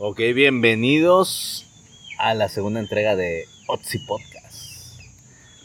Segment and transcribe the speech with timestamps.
[0.00, 1.66] Ok, bienvenidos
[2.20, 5.00] a la segunda entrega de Otzi Podcast.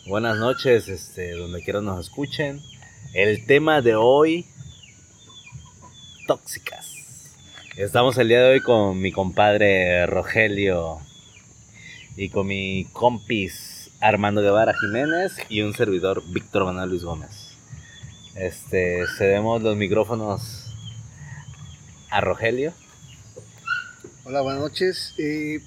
[0.08, 2.60] Buenas noches, este, donde quiera nos escuchen.
[3.14, 4.48] El tema de hoy,
[6.26, 7.36] tóxicas.
[7.78, 10.98] Estamos el día de hoy con mi compadre Rogelio
[12.18, 17.56] y con mi compis Armando Guevara Jiménez y un servidor Víctor Manuel Luis Gómez.
[18.34, 20.74] Este, cedemos los micrófonos
[22.10, 22.74] a Rogelio.
[24.26, 25.14] Hola, buenas noches.
[25.18, 25.60] Eh,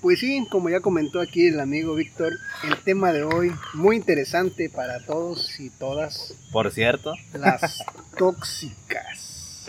[0.00, 2.32] pues sí, como ya comentó aquí el amigo Víctor,
[2.64, 6.32] el tema de hoy muy interesante para todos y todas.
[6.50, 7.12] Por cierto.
[7.34, 7.84] Las
[8.16, 9.66] tóxicas.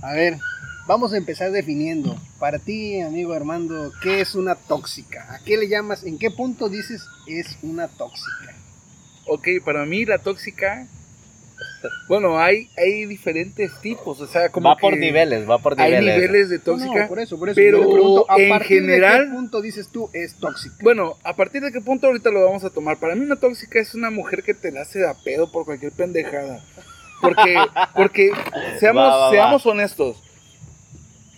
[0.00, 0.38] A ver,
[0.86, 2.16] vamos a empezar definiendo.
[2.38, 5.34] Para ti, amigo Armando, ¿qué es una tóxica?
[5.34, 6.04] ¿A qué le llamas?
[6.04, 8.54] ¿En qué punto dices es una tóxica?
[9.26, 10.86] Ok, para mí la tóxica.
[12.08, 15.90] Bueno, hay, hay diferentes tipos, o sea, como va por que niveles, va por Hay
[15.92, 16.14] niveles.
[16.16, 17.02] niveles de tóxica.
[17.02, 17.56] no, por eso, por eso.
[17.56, 20.74] pero Yo le pregunto, ¿a en partir general- de qué punto dices tú es tóxica?
[20.82, 22.98] Bueno, a partir de qué punto ahorita lo vamos a tomar.
[22.98, 25.64] Para mí una tóxica es una mujer que te la hace de a pedo por
[25.64, 26.64] cualquier pendejada.
[27.20, 27.56] Porque,
[27.96, 28.30] porque
[28.80, 29.30] seamos, Va, va, va.
[29.30, 30.22] seamos honestos.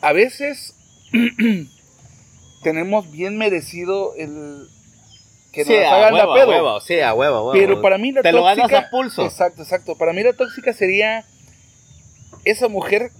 [0.00, 0.74] A veces
[2.62, 4.68] tenemos bien merecido el
[5.54, 6.48] que sí, nos hagan de a huevo, a pedo.
[6.48, 7.52] huevo, sí, a huevo, a huevo.
[7.52, 8.66] Pero para mí la Te lo tóxica.
[8.68, 9.24] ganas a pulso.
[9.24, 9.96] Exacto, exacto.
[9.96, 11.24] Para mí la tóxica sería
[12.44, 13.10] esa mujer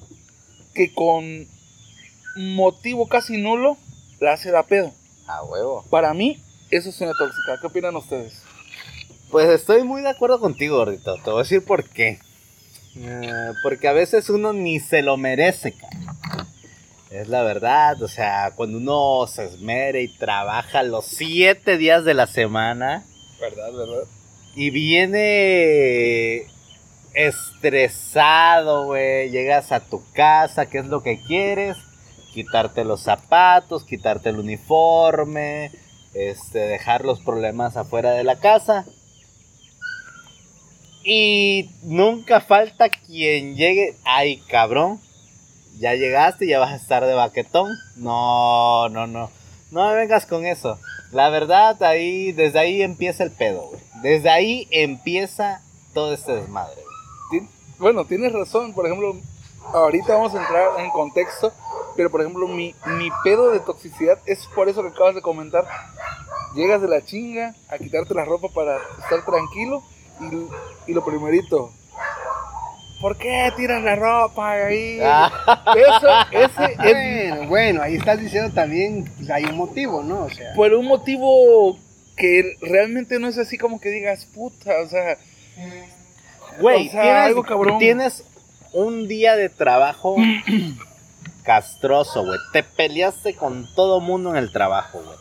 [0.74, 1.46] que con
[2.36, 3.76] motivo casi nulo
[4.20, 4.92] la hace de a pedo.
[5.26, 5.84] A huevo.
[5.90, 6.38] Para mí,
[6.70, 7.58] eso es una tóxica.
[7.60, 8.42] ¿Qué opinan ustedes?
[9.30, 11.16] Pues estoy muy de acuerdo contigo, gordito.
[11.16, 12.18] Te voy a decir por qué.
[12.96, 15.96] Eh, porque a veces uno ni se lo merece, cara.
[17.14, 22.12] Es la verdad, o sea, cuando uno se esmera y trabaja los siete días de
[22.12, 23.04] la semana
[23.40, 24.08] ¿Verdad, verdad?
[24.56, 26.48] y viene
[27.14, 31.76] estresado, güey, llegas a tu casa, ¿qué es lo que quieres?
[32.32, 35.70] Quitarte los zapatos, quitarte el uniforme,
[36.14, 38.86] este, dejar los problemas afuera de la casa.
[41.04, 44.98] Y nunca falta quien llegue, ay cabrón,
[45.78, 47.70] ya llegaste, ya vas a estar de baquetón.
[47.96, 49.30] No, no, no,
[49.70, 50.78] no me vengas con eso.
[51.12, 53.80] La verdad, ahí, desde ahí empieza el pedo, güey.
[54.02, 55.62] Desde ahí empieza
[55.92, 56.80] todo este desmadre.
[57.30, 57.48] güey.
[57.78, 58.72] Bueno, tienes razón.
[58.72, 59.16] Por ejemplo,
[59.72, 61.52] ahorita vamos a entrar en contexto.
[61.96, 65.64] Pero, por ejemplo, mi, mi pedo de toxicidad es por eso que acabas de comentar.
[66.56, 69.82] Llegas de la chinga a quitarte la ropa para estar tranquilo.
[70.20, 71.70] Y, y lo primerito.
[73.04, 74.98] ¿Por qué tiras la ropa ahí?
[75.02, 75.30] Ah.
[75.76, 80.22] Eso, ese es Bueno, bueno, ahí estás diciendo también, pues, hay un motivo, ¿no?
[80.22, 81.78] O sea, por un motivo
[82.16, 85.18] que realmente no es así como que digas, puta, o sea,
[86.58, 87.78] Güey, O sea, tienes, algo cabrón.
[87.78, 88.24] tienes
[88.72, 90.16] un día de trabajo
[91.44, 92.38] castroso, güey.
[92.54, 95.18] Te peleaste con todo mundo en el trabajo, güey.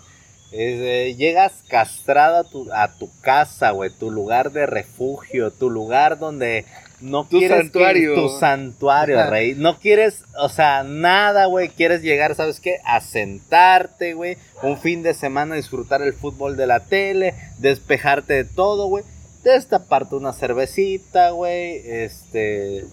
[0.54, 6.18] Eh, llegas castrado a tu, a tu casa, güey, tu lugar de refugio, tu lugar
[6.18, 6.66] donde
[7.04, 8.16] no Tu quieres que- santuario.
[8.16, 9.30] tu santuario, Ajá.
[9.30, 9.56] rey.
[9.56, 11.70] No quieres, o sea, nada, güey.
[11.70, 12.78] Quieres llegar, ¿sabes qué?
[12.86, 14.38] A sentarte, güey.
[14.62, 19.04] Un fin de semana disfrutar el fútbol de la tele, despejarte de todo, güey.
[19.44, 21.82] Destaparte una cervecita, güey.
[21.86, 22.86] Este.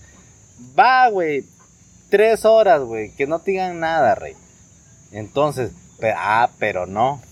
[0.79, 1.45] Va, güey.
[2.11, 3.13] Tres horas, güey.
[3.15, 4.35] Que no te digan nada, rey.
[5.13, 7.23] Entonces, pe- ah, pero no.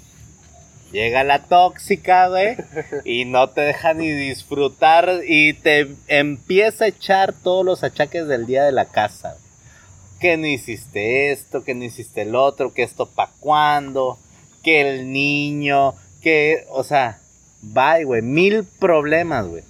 [0.92, 2.56] Llega la tóxica, güey.
[3.04, 5.20] y no te deja ni disfrutar.
[5.26, 9.32] Y te empieza a echar todos los achaques del día de la casa.
[9.32, 9.42] güey.
[10.20, 14.18] Que no hiciste esto, que no hiciste el otro, que esto pa' cuándo.
[14.62, 17.20] Que el niño, que, o sea,
[17.62, 18.22] bye, güey.
[18.22, 19.62] Mil problemas, güey.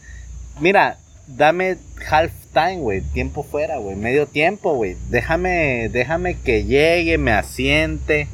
[0.60, 1.76] Mira, dame
[2.10, 3.00] half time, güey.
[3.02, 3.96] Tiempo fuera, güey.
[3.96, 4.96] Medio tiempo, güey.
[5.10, 8.28] Déjame, déjame que llegue, me asiente.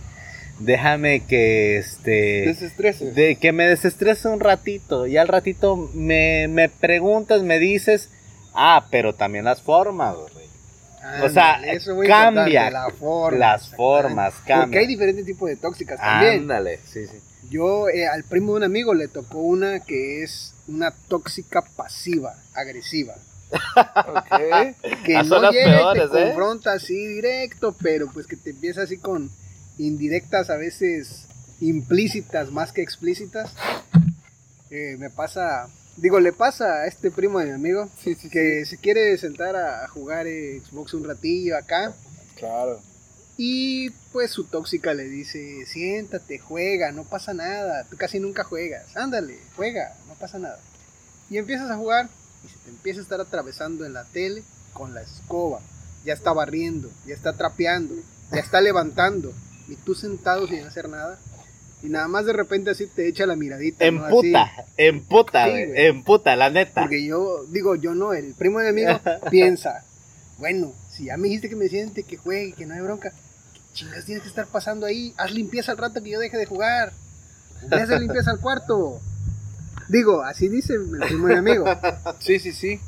[0.58, 2.42] Déjame que, este...
[2.46, 3.14] desestreses.
[3.14, 5.06] De que me desestrese un ratito.
[5.06, 8.08] Y al ratito me, me preguntas, me dices...
[8.54, 10.46] Ah, pero también las formas, güey.
[11.24, 14.80] o sea, eso cambia importante, la forma, las formas, Porque cambia.
[14.80, 16.42] hay diferentes tipos de tóxicas también.
[16.42, 17.18] Ándale, sí, sí.
[17.50, 22.36] Yo, eh, al primo de un amigo le tocó una que es una tóxica pasiva,
[22.54, 23.14] agresiva.
[23.50, 24.74] Ok.
[25.04, 26.24] Que Ah, no llega peores, te ¿eh?
[26.26, 29.30] confronta así directo, pero pues que te empieza así con
[29.78, 31.26] indirectas a veces
[31.60, 33.52] implícitas más que explícitas.
[34.70, 38.64] Eh, me pasa, digo, le pasa a este primo de mi amigo Sí, sí, que
[38.66, 41.92] se quiere sentar a, jugar Xbox un ratillo acá.
[42.36, 42.80] Claro.
[43.36, 48.96] Y pues su tóxica le dice, siéntate, juega, no pasa nada, tú casi nunca juegas,
[48.96, 50.60] ándale, juega, no pasa nada.
[51.28, 52.08] Y empiezas a jugar
[52.44, 55.60] y se te empieza a estar atravesando en la tele con la escoba,
[56.04, 57.96] ya está barriendo, ya está trapeando,
[58.30, 59.32] ya está levantando
[59.68, 61.18] y tú sentado sin hacer nada.
[61.82, 63.84] Y nada más de repente así te echa la miradita.
[63.84, 64.08] En ¿no?
[64.08, 64.62] puta, Así.
[64.78, 65.86] en puta, Sí, güey, güey.
[65.86, 66.80] en puta, la neta.
[66.82, 69.00] Porque yo, digo, yo no, el primo de mi amigo
[69.30, 69.84] piensa,
[70.38, 73.10] bueno, si ya me dijiste que me siente, que juegue, que no hay bronca,
[73.52, 75.12] ¿qué chingas tienes que estar pasando ahí?
[75.18, 76.92] Haz limpieza al rato que yo deje de jugar.
[77.68, 79.00] Ve a hacer limpieza al cuarto.
[79.88, 81.64] Digo, así dice el primo de mi amigo.
[82.20, 82.80] Sí, sí, sí.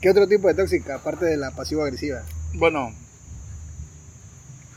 [0.00, 2.22] ¿Qué otro tipo de tóxica, aparte de la pasivo-agresiva?
[2.54, 2.94] Bueno,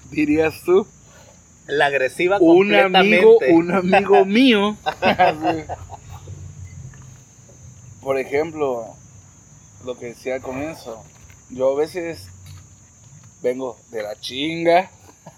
[0.09, 0.87] dirías tú,
[1.71, 4.75] La agresiva un amigo, un amigo mío.
[8.01, 8.87] Por ejemplo,
[9.85, 11.03] lo que decía al comienzo,
[11.49, 12.27] yo a veces
[13.41, 14.89] vengo de la chinga,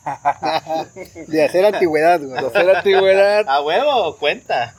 [1.27, 2.31] De hacer antigüedad, güey.
[2.41, 4.75] de hacer antigüedad, A huevo, cuenta.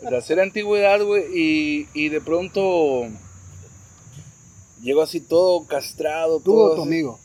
[0.00, 3.02] de hacer antigüedad, güey, y, y de pronto
[4.82, 6.88] llego así todo castrado, Tú todo o tu así.
[6.88, 7.18] amigo.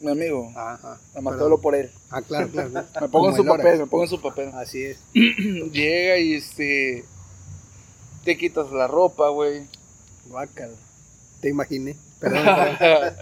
[0.00, 0.76] Mi amigo, Ajá.
[0.82, 1.38] nada más Perdón.
[1.38, 1.90] te hablo por él.
[2.10, 2.70] Ah, claro, claro.
[2.72, 4.50] Me pongo Como en su papel, me pongo en su papel.
[4.54, 4.98] Así es.
[5.14, 7.04] Llega y este.
[8.24, 9.62] Te quitas la ropa, güey.
[10.26, 10.74] Guácala.
[11.40, 11.96] Te imaginé.
[12.18, 12.44] Perdón.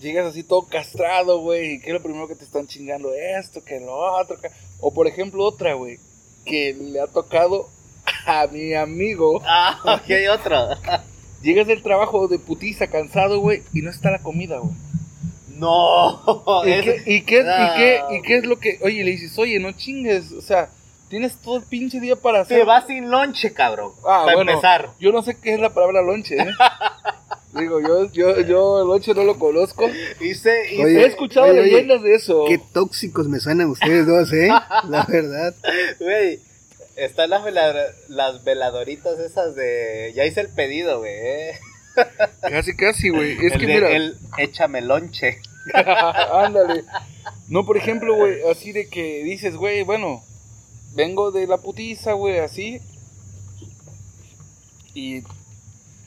[0.00, 1.74] Llegas así todo castrado, güey.
[1.74, 4.38] Y que es lo primero que te están chingando esto, que lo otro.
[4.40, 5.98] que- O por ejemplo, otra, güey.
[6.44, 7.68] Que le ha tocado
[8.26, 9.40] a mi amigo.
[9.44, 10.56] Ah, ok, otro.
[11.42, 13.62] Llegas del trabajo de putiza, cansado, güey.
[13.72, 14.74] Y no está la comida, güey.
[15.56, 16.22] No.
[16.66, 18.78] ¿Y, es- qué, y, qué, y, qué, ¿Y qué es lo que.?
[18.82, 20.32] Oye, le dices, oye, no chingues.
[20.32, 20.70] O sea,
[21.08, 22.58] tienes todo el pinche día para hacer.
[22.58, 23.92] Te vas sin lonche, cabrón.
[24.00, 24.50] Ah, para bueno.
[24.52, 24.90] empezar.
[24.98, 26.46] Yo no sé qué es la palabra lonche, ¿eh?
[27.54, 29.86] Digo, yo, yo, yo el lonche no lo conozco.
[30.20, 32.44] Hice, hice- Oye, He escuchado oye, oye, leyendas de eso.
[32.48, 34.48] Qué tóxicos me suenan ustedes dos, ¿eh?
[34.88, 35.54] La verdad.
[36.00, 36.40] Güey,
[36.96, 40.14] están las, vela- las veladoritas esas de.
[40.16, 41.12] Ya hice el pedido, güey.
[42.40, 43.32] Casi, casi, güey.
[43.46, 45.38] Es el que de- mira, el échame lonche.
[46.32, 46.84] ándale.
[47.48, 50.22] No, por ejemplo, güey, así de que dices, güey, bueno,
[50.94, 52.80] vengo de la putiza, güey, así.
[54.94, 55.22] Y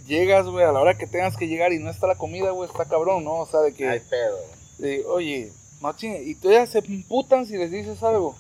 [0.07, 2.69] llegas, güey, a la hora que tengas que llegar y no está la comida, güey,
[2.69, 3.39] está cabrón, ¿no?
[3.39, 4.37] O sea, de que, Ay, pedo.
[4.77, 8.35] de, oye, no chingue, y todavía se emputan si les dices algo.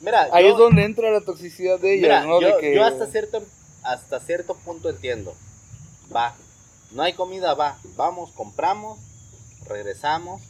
[0.00, 2.40] Mira, Ahí yo, es donde entra la toxicidad de ellas, mira, ¿no?
[2.40, 2.74] yo, de que...
[2.74, 3.42] yo hasta cierto
[3.82, 5.34] hasta cierto punto entiendo.
[6.14, 6.34] Va.
[6.94, 7.76] No hay comida, va.
[7.96, 9.00] Vamos, compramos,
[9.68, 10.40] regresamos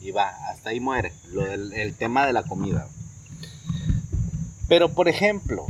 [0.00, 0.28] y va.
[0.50, 2.88] Hasta ahí muere lo del el tema de la comida.
[4.68, 5.66] Pero por ejemplo,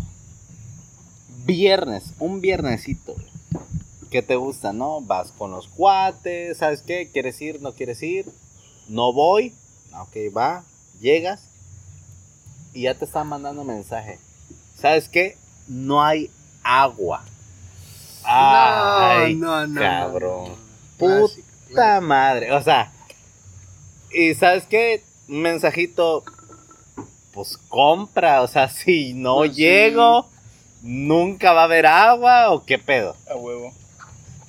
[1.45, 3.15] viernes, un viernesito,
[4.11, 5.03] ¿qué te gusta, no?
[5.03, 7.11] Vas con los cuates, ¿sabes qué?
[7.13, 7.61] ¿Quieres ir?
[7.61, 8.27] ¿No quieres ir?
[8.89, 9.55] No voy.
[9.93, 10.65] Ok, va.
[11.01, 11.43] Llegas
[12.73, 14.19] y ya te están mandando mensaje.
[14.77, 15.37] ¿Sabes qué?
[15.69, 16.31] No hay
[16.63, 17.23] agua.
[18.25, 19.81] Ay, no, no.
[19.81, 20.53] cabrón.
[20.99, 22.53] Puta madre.
[22.53, 22.93] O sea,
[24.13, 25.03] y ¿sabes qué?
[25.29, 26.25] Un mensajito,
[27.33, 28.43] pues compra.
[28.43, 29.63] O sea, si no Pues sí.
[29.63, 30.29] llego,
[30.83, 33.17] nunca va a haber agua o qué pedo.
[33.31, 33.73] A huevo.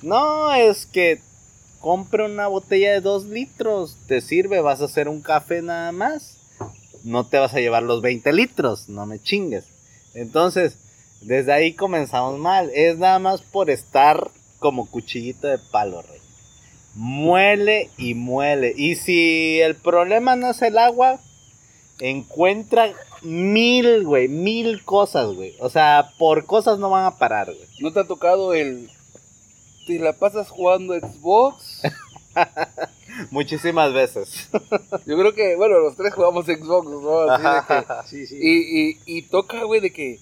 [0.02, 1.20] No, es que
[1.80, 3.96] compra una botella de dos litros.
[4.08, 6.36] Te sirve, vas a hacer un café nada más.
[7.04, 9.64] No te vas a llevar los 20 litros, no me chingues.
[10.14, 10.76] Entonces,
[11.22, 12.70] desde ahí comenzamos mal.
[12.74, 16.20] Es nada más por estar como cuchillito de palo, rey.
[16.94, 18.74] Muele y muele.
[18.76, 21.18] Y si el problema no es el agua,
[22.00, 25.54] encuentra mil, güey, mil cosas, güey.
[25.60, 27.66] O sea, por cosas no van a parar, güey.
[27.80, 28.90] ¿No te ha tocado el...
[29.86, 31.82] Te la pasas jugando Xbox?
[33.30, 34.48] Muchísimas veces.
[35.06, 37.18] Yo creo que, bueno, los tres jugamos Xbox, ¿no?
[37.30, 38.38] Así de que- Sí, sí.
[38.40, 40.20] y, y, y toca, güey, de que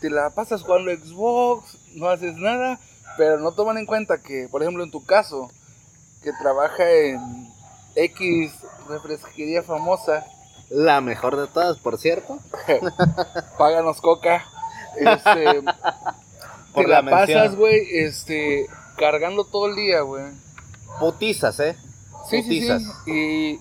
[0.00, 2.80] te la pasas jugando Xbox, no haces nada,
[3.16, 5.50] pero no toman en cuenta que, por ejemplo, en tu caso,
[6.22, 7.48] que trabaja en
[7.94, 8.52] X
[8.88, 10.26] refresquería famosa,
[10.70, 12.38] La mejor de todas, por cierto.
[13.58, 14.44] páganos coca,
[14.96, 15.62] este,
[16.72, 18.66] Por te la la, pasas, güey, este,
[18.96, 20.24] cargando todo el día, güey.
[21.00, 21.76] Putizas, ¿eh?
[22.28, 22.82] Sí, Putizas.
[23.04, 23.60] sí.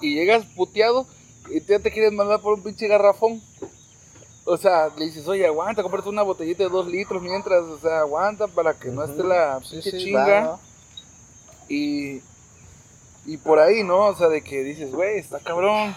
[0.00, 1.06] Y, y llegas puteado
[1.50, 3.40] y ya te quieres mandar por un pinche garrafón.
[4.50, 8.00] O sea, le dices, oye, aguanta, cómprate una botellita de dos litros mientras, o sea,
[8.00, 10.24] aguanta para que no esté la Sí, chinga.
[10.26, 10.60] va, ¿no?
[11.68, 12.22] Y,
[13.26, 14.06] y por ahí, ¿no?
[14.06, 15.94] O sea, de que dices, güey, está cabrón.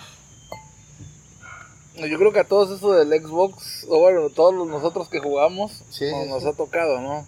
[1.95, 5.83] Yo creo que a todos eso del Xbox, o bueno, todos los- nosotros que jugamos,
[5.89, 7.25] Sí, nos, ha tocado, ¿no?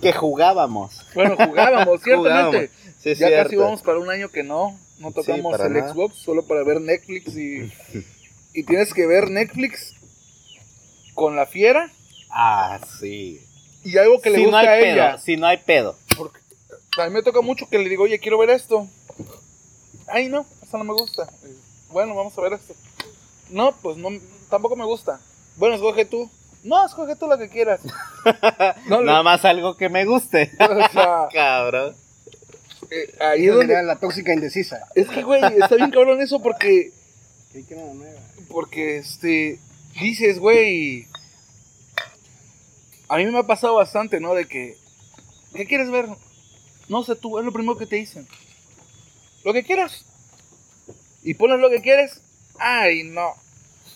[0.00, 1.00] Que jugábamos.
[1.14, 2.70] Bueno, jugábamos, ciertamente.
[2.98, 3.42] Sí, ya cierto.
[3.44, 5.92] casi vamos para un año que no, no tocamos el nada.
[5.92, 7.72] Xbox, solo para ver Netflix y,
[8.54, 9.94] y tienes que ver Netflix
[11.16, 11.90] con la fiera
[12.30, 13.40] Ah, sí.
[13.82, 15.18] y algo que le si gusta no hay a pedo, ella.
[15.18, 15.96] si no hay pedo.
[16.16, 16.38] Porque
[16.98, 18.86] a mí me toca mucho que le digo, oye, quiero ver esto.
[20.06, 21.28] Ay, no, esta no me gusta.
[21.90, 22.74] Bueno, vamos a ver esto.
[23.50, 24.10] No, pues no,
[24.50, 25.20] tampoco me gusta.
[25.56, 26.30] Bueno, escoge tú.
[26.62, 27.80] No, escoge tú lo que quieras.
[28.88, 30.50] No, Nada más algo que me guste.
[30.58, 31.94] o sea, Cabrón.
[32.90, 33.82] eh, ahí es donde...
[33.82, 34.80] la tóxica indecisa.
[34.94, 36.92] Es que, güey, está bien cabrón eso porque...
[37.54, 38.20] La nueva.
[38.48, 39.58] Porque, este,
[40.00, 41.06] dices, güey,
[43.08, 44.34] a mí me ha pasado bastante, ¿no?
[44.34, 44.76] De que,
[45.54, 46.06] ¿qué quieres ver?
[46.88, 48.26] No sé tú, es lo primero que te dicen.
[49.44, 50.04] Lo que quieras.
[51.22, 52.20] Y pones lo que quieres.
[52.58, 53.34] Ay, no.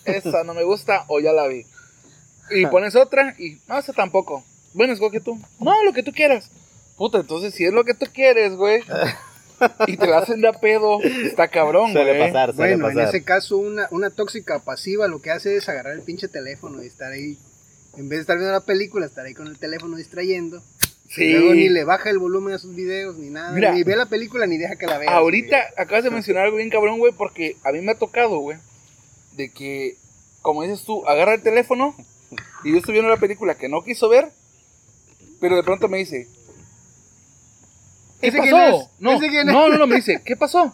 [0.05, 1.67] Esa no me gusta o ya la vi.
[2.51, 4.45] Y pones otra y, no, esa tampoco.
[4.75, 5.41] Bueno, escoge tú.
[5.61, 6.51] No, lo que tú quieras.
[6.97, 8.83] Puta, entonces si es lo que tú quieres, güey.
[9.87, 12.27] Y te la hacen de a pedo, está cabrón, Suele güey.
[12.33, 13.09] pasar, suele Bueno, en pasar.
[13.15, 16.87] ese caso, una, una tóxica pasiva lo que hace es agarrar el pinche teléfono y
[16.87, 17.37] estar ahí.
[17.97, 20.63] En vez de estar viendo la película, estar ahí con el teléfono distrayendo.
[21.09, 21.33] Sí.
[21.33, 23.51] Luego ni le baja el volumen a sus videos, ni nada.
[23.53, 23.73] Mira.
[23.73, 25.11] ni ve la película, ni deja que la vea.
[25.11, 28.59] Ahorita acabas de mencionar algo bien cabrón, güey, porque a mí me ha tocado, güey,
[29.37, 29.97] de que,
[30.43, 31.97] como dices tú, agarra el teléfono
[32.63, 34.29] y yo estoy viendo la película que no quiso ver,
[35.41, 36.29] pero de pronto me dice,
[38.21, 38.91] ¿qué ¿Ese quién pasó?
[38.99, 40.73] No, no, no, no, me dice, ¿qué pasó?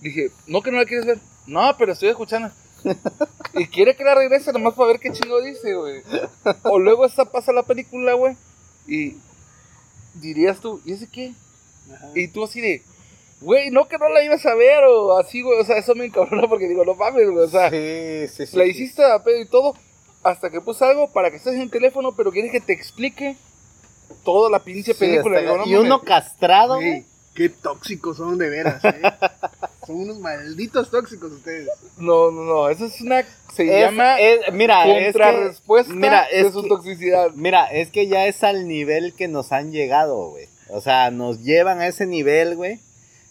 [0.00, 1.18] Dije, no que no la quieres ver.
[1.46, 2.50] No, pero estoy escuchando.
[3.54, 6.02] Y quiere que la regrese nomás para ver qué chingo dice, güey.
[6.64, 8.36] O luego esa pasa la película, güey,
[8.86, 9.16] y
[10.14, 11.32] dirías tú, ¿y ese qué?
[11.92, 12.08] Ajá.
[12.14, 12.82] Y tú así de,
[13.40, 15.60] güey, no que no la ibas a ver o así, güey.
[15.60, 17.44] O sea, eso me encabrona porque digo, no mames, güey.
[17.44, 18.56] O sea, Sí, sí, sí.
[18.56, 19.74] la hiciste a pedo y todo
[20.22, 23.36] hasta que puse algo para que estés en el teléfono, pero quieres que te explique
[24.24, 25.40] toda la pinche película.
[25.40, 29.00] está- Digo, no y uno castrado, Güey, qué tóxicos son de veras, ¿eh?
[29.86, 31.68] son unos malditos tóxicos ustedes.
[31.98, 32.68] No, no, no.
[32.68, 33.24] Eso es una.
[33.54, 37.30] Se Es- llama es- mira, es que, contrarrespuesta mira, de es su que- toxicidad.
[37.34, 40.46] mira, es que ya es al nivel que nos han llegado, güey.
[40.68, 42.78] O sea, nos llevan a ese nivel, güey.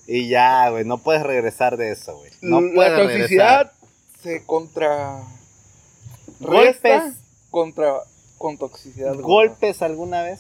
[0.08, 2.32] Y ya, güey, no puedes regresar de eso, güey.
[2.42, 3.72] No la toxicidad
[4.24, 5.22] se contra.
[6.40, 7.04] Golpes.
[7.50, 7.94] contra.
[8.38, 9.16] Con toxicidad.
[9.20, 10.40] ¿Golpes alguna vez?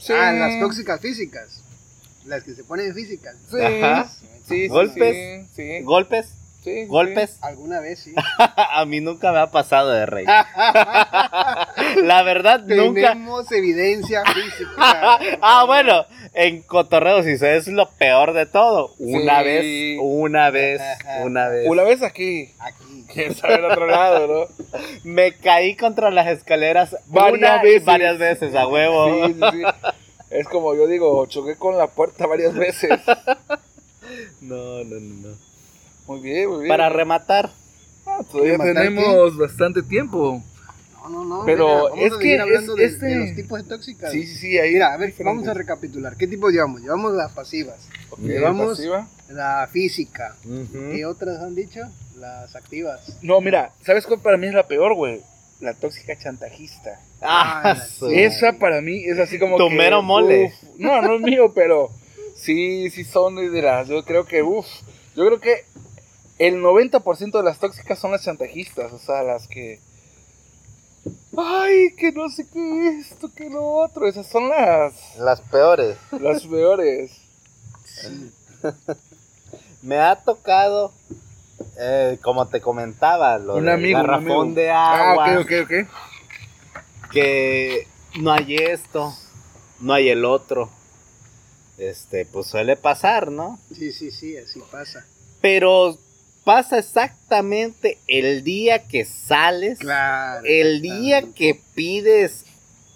[0.00, 0.12] Sí.
[0.12, 1.62] Ah, las tóxicas físicas.
[2.24, 3.36] Las que se ponen físicas.
[3.50, 4.08] Sí, Ajá.
[4.08, 5.46] sí, sí, ¿Golpes?
[5.54, 6.26] Sí, sí, ¿Golpes?
[6.26, 6.84] sí, sí.
[6.86, 7.38] ¿Golpes?
[7.40, 8.14] Alguna vez sí.
[8.38, 10.26] a mí nunca me ha pasado de rey.
[12.04, 13.12] La verdad, nunca.
[13.12, 14.70] Tenemos evidencia física.
[15.42, 18.94] ah, bueno, en cotorreo, si es lo peor de todo.
[18.98, 19.44] Una Sí.
[19.44, 20.80] vez, una vez,
[21.22, 21.68] una vez.
[21.68, 23.04] Una vez aquí, Aquí.
[23.12, 24.78] quién sabe el otro lado, ¿no?
[25.04, 27.84] Me caí contra las escaleras Varias una veces.
[27.84, 29.26] varias veces, a huevo.
[29.26, 29.62] Sí, sí, sí.
[30.30, 32.90] Es como yo digo, choqué con la puerta varias veces.
[34.40, 35.36] No, no, no, no.
[36.06, 36.68] Muy bien, muy bien.
[36.68, 37.50] Para rematar,
[38.06, 40.42] Ah, todavía ¿Rematar tenemos bastante tiempo.
[41.08, 41.44] No, no, no.
[41.44, 43.68] Pero mira, vamos es a que seguir hablando es- de, este- de los tipos de
[43.68, 44.12] tóxicas.
[44.12, 44.58] Sí, sí, sí.
[44.58, 45.24] Ahí Mira, a ver, diferentes.
[45.44, 46.16] vamos a recapitular.
[46.16, 46.80] ¿Qué tipo llevamos?
[46.82, 49.08] Llevamos las pasivas, Ok, llevamos- pasiva.
[49.28, 50.36] la física.
[50.44, 50.90] Ujú.
[50.92, 51.80] ¿Qué otras han dicho?
[52.16, 53.16] Las activas.
[53.22, 55.20] No, mira, ¿sabes cuál para mí es la peor, güey?
[55.60, 57.00] La tóxica chantajista.
[57.20, 58.06] Ah, Ah, sí.
[58.12, 60.44] Esa para mí es así como Tu que, mero mole.
[60.46, 61.90] uf, no, no es mío, pero
[62.36, 63.88] sí, sí son de las.
[63.88, 64.66] Yo creo que, uff,
[65.16, 65.64] yo creo que
[66.38, 69.80] el 90% de las tóxicas son las chantajistas, o sea, las que.
[71.36, 74.08] Ay, que no sé qué esto, que lo otro.
[74.08, 75.96] Esas son las, Las peores.
[76.20, 77.12] las peores.
[77.84, 78.32] Sí.
[79.82, 80.92] Me ha tocado,
[81.78, 84.54] eh, como te comentaba, lo Un del amigo, un garrafón amigo.
[84.54, 87.10] de Ah, agua, ok, ok, ok.
[87.12, 87.86] que
[88.20, 89.14] no hay esto,
[89.80, 90.70] no hay el otro.
[91.78, 93.60] Este, pues suele pasar, ¿no?
[93.72, 95.06] sí, sí, sí, así pasa.
[95.40, 95.96] Pero
[96.44, 100.44] pasa exactamente el día que sales, Claro.
[100.46, 102.44] el día que pides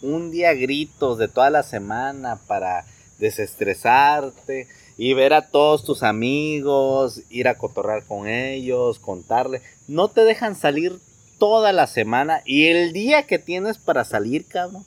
[0.00, 2.84] un día gritos de toda la semana para
[3.18, 4.66] desestresarte
[4.98, 9.62] y ver a todos tus amigos, ir a cotorrar con ellos, contarle.
[9.88, 10.98] No te dejan salir
[11.38, 14.84] toda la semana y el día que tienes para salir, cabrón,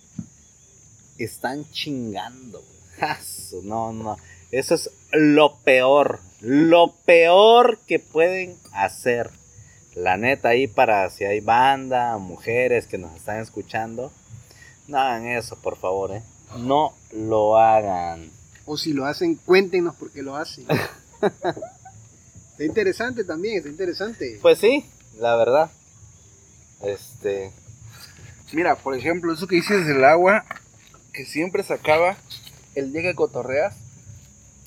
[1.17, 2.63] están chingando.
[3.63, 4.17] No, no.
[4.51, 6.19] Eso es lo peor.
[6.47, 9.31] Lo peor que pueden hacer.
[9.95, 14.11] La neta, ahí para si hay banda, mujeres que nos están escuchando,
[14.87, 16.21] no hagan eso, por favor, ¿eh?
[16.55, 18.29] No lo hagan.
[18.67, 20.67] O si lo hacen, cuéntenos por qué lo hacen.
[22.51, 24.37] está interesante también, está interesante.
[24.39, 24.85] Pues sí,
[25.17, 25.71] la verdad.
[26.83, 27.51] Este.
[28.53, 30.45] Mira, por ejemplo, eso que dices del agua,
[31.11, 32.17] que siempre se acaba
[32.75, 33.84] el día que cotorreas.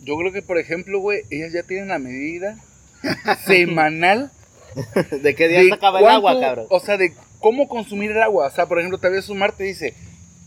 [0.01, 2.59] Yo creo que, por ejemplo, güey, ellas ya tienen la medida
[3.47, 4.31] semanal
[5.23, 6.67] ¿De qué día de se acaba el agua, cabrón?
[6.71, 8.47] O sea, de cómo consumir el agua.
[8.47, 9.95] O sea, por ejemplo, tal vez un martes dice,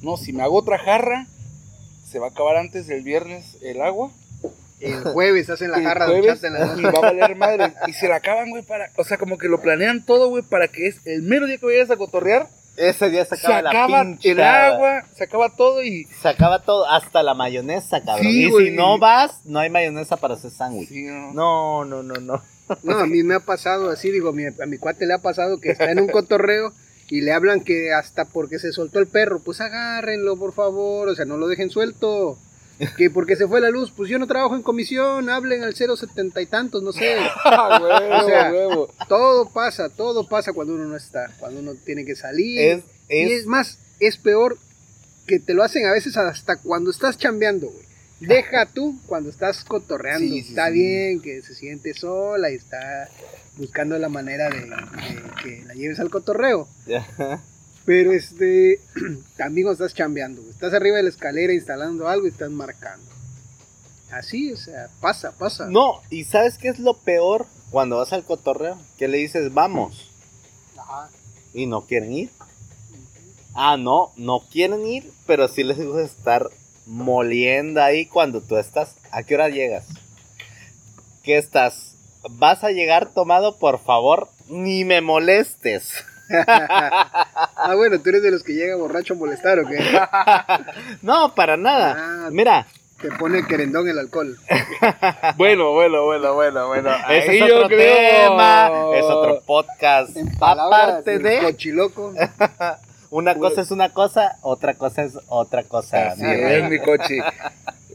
[0.01, 1.27] no, si me hago otra jarra,
[2.05, 4.11] se va a acabar antes del viernes el agua.
[4.79, 7.35] el jueves hacen la el jarra de jueves horchata en la y va a valer
[7.35, 7.73] madre.
[7.87, 8.91] Y se la acaban, güey, para.
[8.97, 11.65] O sea, como que lo planean todo, güey, para que es el mero día que
[11.65, 12.47] vayas a cotorrear.
[12.77, 16.05] Ese día se Se acaba, la pinche el agua, se acaba todo y.
[16.21, 18.25] Se acaba todo, hasta la mayonesa, cabrón.
[18.31, 20.87] Sí, y si no vas, no hay mayonesa para hacer sándwich.
[20.89, 21.33] Sí, no.
[21.33, 22.41] No, no, no, no.
[22.83, 25.59] No, a mí me ha pasado así, digo, mi- a mi cuate le ha pasado
[25.59, 26.71] que está en un cotorreo
[27.09, 31.15] y le hablan que hasta porque se soltó el perro, pues agárrenlo, por favor, o
[31.15, 32.37] sea, no lo dejen suelto.
[32.97, 36.41] Que porque se fue la luz, pues yo no trabajo en comisión, hablen al 070
[36.41, 37.15] y tantos, no sé.
[37.45, 38.51] Ah, O sea.
[39.07, 42.59] Todo pasa, todo pasa cuando uno no está, cuando uno tiene que salir.
[42.59, 44.57] Es, Y es, es más, es peor
[45.27, 47.85] que te lo hacen a veces hasta cuando estás chambeando, güey.
[48.19, 50.19] Deja tú cuando estás cotorreando.
[50.19, 50.73] Sí, sí, está sí.
[50.73, 53.09] bien que se siente sola y está
[53.57, 56.67] buscando la manera de, de que la lleves al cotorreo.
[57.85, 58.79] Pero este,
[59.37, 63.05] también cuando estás chambeando, estás arriba de la escalera instalando algo y estás marcando.
[64.11, 65.67] Así, o sea, pasa, pasa.
[65.69, 68.77] No, y ¿sabes qué es lo peor cuando vas al cotorreo?
[68.97, 70.09] Que le dices, vamos,
[70.77, 71.09] Ajá.
[71.53, 72.29] y no quieren ir.
[73.53, 76.49] Ah, no, no quieren ir, pero sí les gusta estar
[76.85, 78.95] moliendo ahí cuando tú estás.
[79.11, 79.85] ¿A qué hora llegas?
[81.23, 81.95] ¿Qué estás?
[82.29, 83.57] ¿Vas a llegar tomado?
[83.57, 85.93] Por favor, ni me molestes.
[86.47, 89.77] ah, bueno, tú eres de los que llega borracho a molestar o qué?
[91.01, 91.95] No, para nada.
[92.25, 92.67] Ah, Mira,
[93.01, 94.37] te pone querendón el alcohol.
[95.37, 96.89] Bueno, bueno, bueno, bueno, bueno.
[97.09, 100.15] ese Ahí es otro creo- tema, es otro podcast.
[100.17, 102.13] En palabras Aparte de, cochiloco.
[103.11, 106.09] una cosa es una cosa, otra cosa es otra cosa.
[106.09, 107.19] Así mi es, mi coche.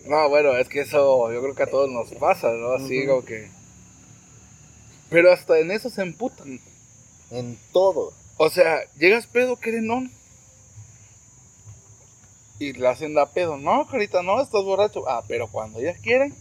[0.06, 2.72] No, bueno, es que eso yo creo que a todos nos pasa, ¿no?
[2.74, 3.08] Así Ujú.
[3.10, 3.48] como que.
[5.10, 6.60] Pero hasta en eso se emputan.
[7.30, 8.12] En todo.
[8.36, 10.10] O sea, llegas pedo, querenón.
[12.58, 13.56] Y le hacen da pedo.
[13.56, 15.08] No, carita, no, estás borracho.
[15.08, 16.34] Ah, pero cuando ellas quieren,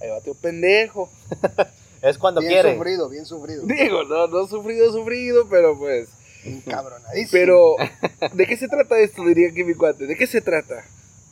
[0.00, 1.10] ahí va tío pendejo.
[2.04, 2.74] Es cuando bien quiere.
[2.74, 3.62] sufrido, bien sufrido.
[3.64, 6.10] Digo, no, no sufrido, sufrido, pero pues.
[6.66, 7.30] Cabronadísimo.
[7.32, 7.76] Pero,
[8.34, 9.24] ¿de qué se trata esto?
[9.24, 10.06] Diría que mi cuate.
[10.06, 10.84] ¿De qué se trata?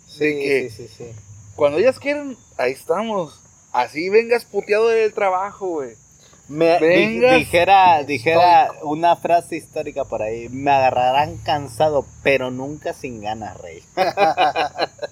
[0.08, 1.04] Sí, de que sí, sí, sí.
[1.56, 3.38] cuando ellas quieren, ahí estamos.
[3.70, 5.94] Así vengas puteado del trabajo, güey.
[6.52, 10.48] Me, Vengas dijera dijera una frase histórica por ahí.
[10.50, 13.82] Me agarrarán cansado, pero nunca sin ganas, rey.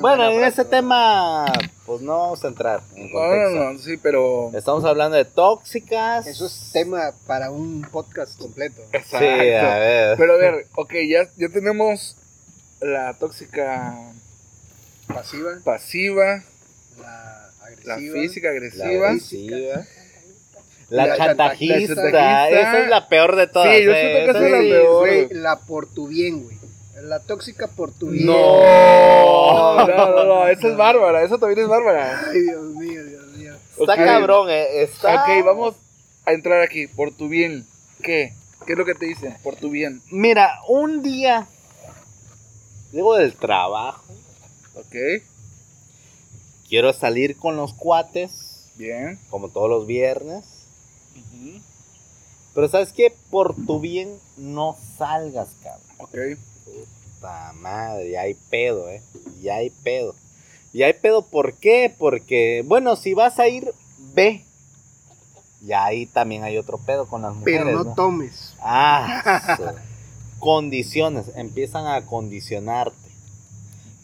[0.00, 1.46] Bueno, en ese tema,
[1.86, 3.50] pues no vamos a entrar en No, contexto.
[3.58, 4.50] no, no, sí, pero.
[4.54, 6.26] Estamos hablando de tóxicas.
[6.26, 8.82] Eso es tema para un podcast completo.
[8.90, 9.26] Sí, Exacto.
[9.66, 10.18] a ver.
[10.18, 12.16] Pero a ver, ok, ya, ya tenemos
[12.80, 13.94] la tóxica
[15.06, 16.42] Pasiva, pasiva,
[17.00, 17.50] la
[17.84, 18.20] la agresiva.
[18.20, 19.86] física La agresiva.
[20.88, 21.94] La, La chantajista.
[21.94, 22.48] chantajista.
[22.48, 23.74] Esa es la peor de todas.
[23.76, 24.98] Sí, yo eh, siento que esa es la peor.
[24.98, 26.56] Güey, la por tu bien, güey.
[27.02, 28.26] La tóxica por tu bien.
[28.26, 32.24] No, no, no, no, esa es bárbara, esa también es bárbara.
[32.30, 33.54] Ay, Dios mío, Dios mío.
[33.78, 34.82] Está cabrón, eh.
[34.82, 35.22] Está...
[35.22, 35.74] Ok, vamos
[36.24, 37.66] a entrar aquí, por tu bien.
[38.02, 38.32] ¿Qué?
[38.64, 39.36] ¿Qué es lo que te dicen?
[39.42, 40.00] Por tu bien.
[40.10, 41.46] Mira, un día.
[42.92, 44.02] Llego del trabajo.
[44.74, 45.22] Ok,
[46.68, 48.64] Quiero salir con los cuates.
[48.74, 49.18] bien.
[49.30, 50.44] Como todos los viernes.
[52.56, 53.14] Pero sabes qué?
[53.30, 55.82] Por tu bien no salgas, cabrón.
[55.98, 59.02] Ok, Puta madre, ya hay pedo, eh.
[59.42, 60.14] Ya hay pedo.
[60.72, 61.94] Y hay pedo, ¿por qué?
[61.96, 63.74] Porque, bueno, si vas a ir,
[64.14, 64.42] ve.
[65.60, 67.60] Y ahí también hay otro pedo con las mujeres.
[67.66, 67.94] Pero no ¿no?
[67.94, 68.54] tomes.
[68.58, 69.22] Ah,
[70.38, 72.96] condiciones, empiezan a condicionarte.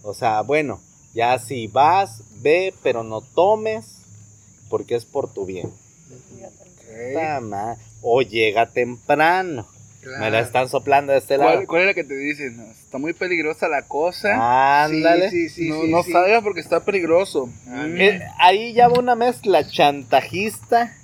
[0.03, 0.79] O sea, bueno,
[1.15, 3.87] ya si vas, ve, pero no tomes,
[4.69, 5.73] porque es por tu bien.
[7.15, 7.43] Puta ok.
[7.45, 9.67] ma- O llega temprano.
[10.19, 11.67] Me la están soplando de este ¿Cuál, lado.
[11.69, 12.61] cuál es la que te dicen?
[12.73, 14.83] Está muy peligrosa la cosa.
[14.85, 15.31] Ándale.
[15.31, 17.49] Sí, sí, sí, no sí, no salgas porque está peligroso.
[17.69, 18.01] Ah, Mm.
[18.01, 20.97] Eh, ahí ya va una mezcla chantajista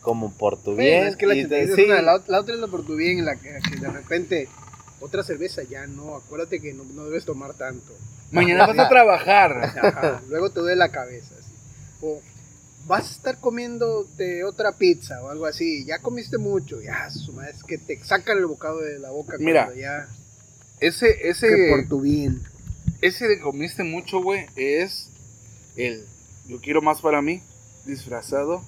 [0.00, 1.06] como por tu Bueno, bien.
[1.08, 3.24] es que la y chantajista es una, la, la otra es la por tu bien,
[3.24, 4.48] la que, que de repente
[5.00, 7.92] otra cerveza ya no, acuérdate que no, no debes tomar tanto.
[8.30, 9.72] Mañana vas a trabajar.
[9.82, 11.34] Ajá, luego te duele la cabeza.
[11.38, 11.52] así.
[12.00, 12.20] O
[12.86, 17.52] vas a estar comiéndote otra pizza o algo así, ya comiste mucho, ya, su madre,
[17.56, 20.08] es que te sacan el bocado de la boca Mira, cuando ya,
[20.80, 22.42] Ese, ese, que por tu bien.
[23.00, 25.08] ese de comiste mucho, güey, es
[25.76, 26.04] el
[26.46, 27.42] yo quiero más para mí,
[27.84, 28.62] disfrazado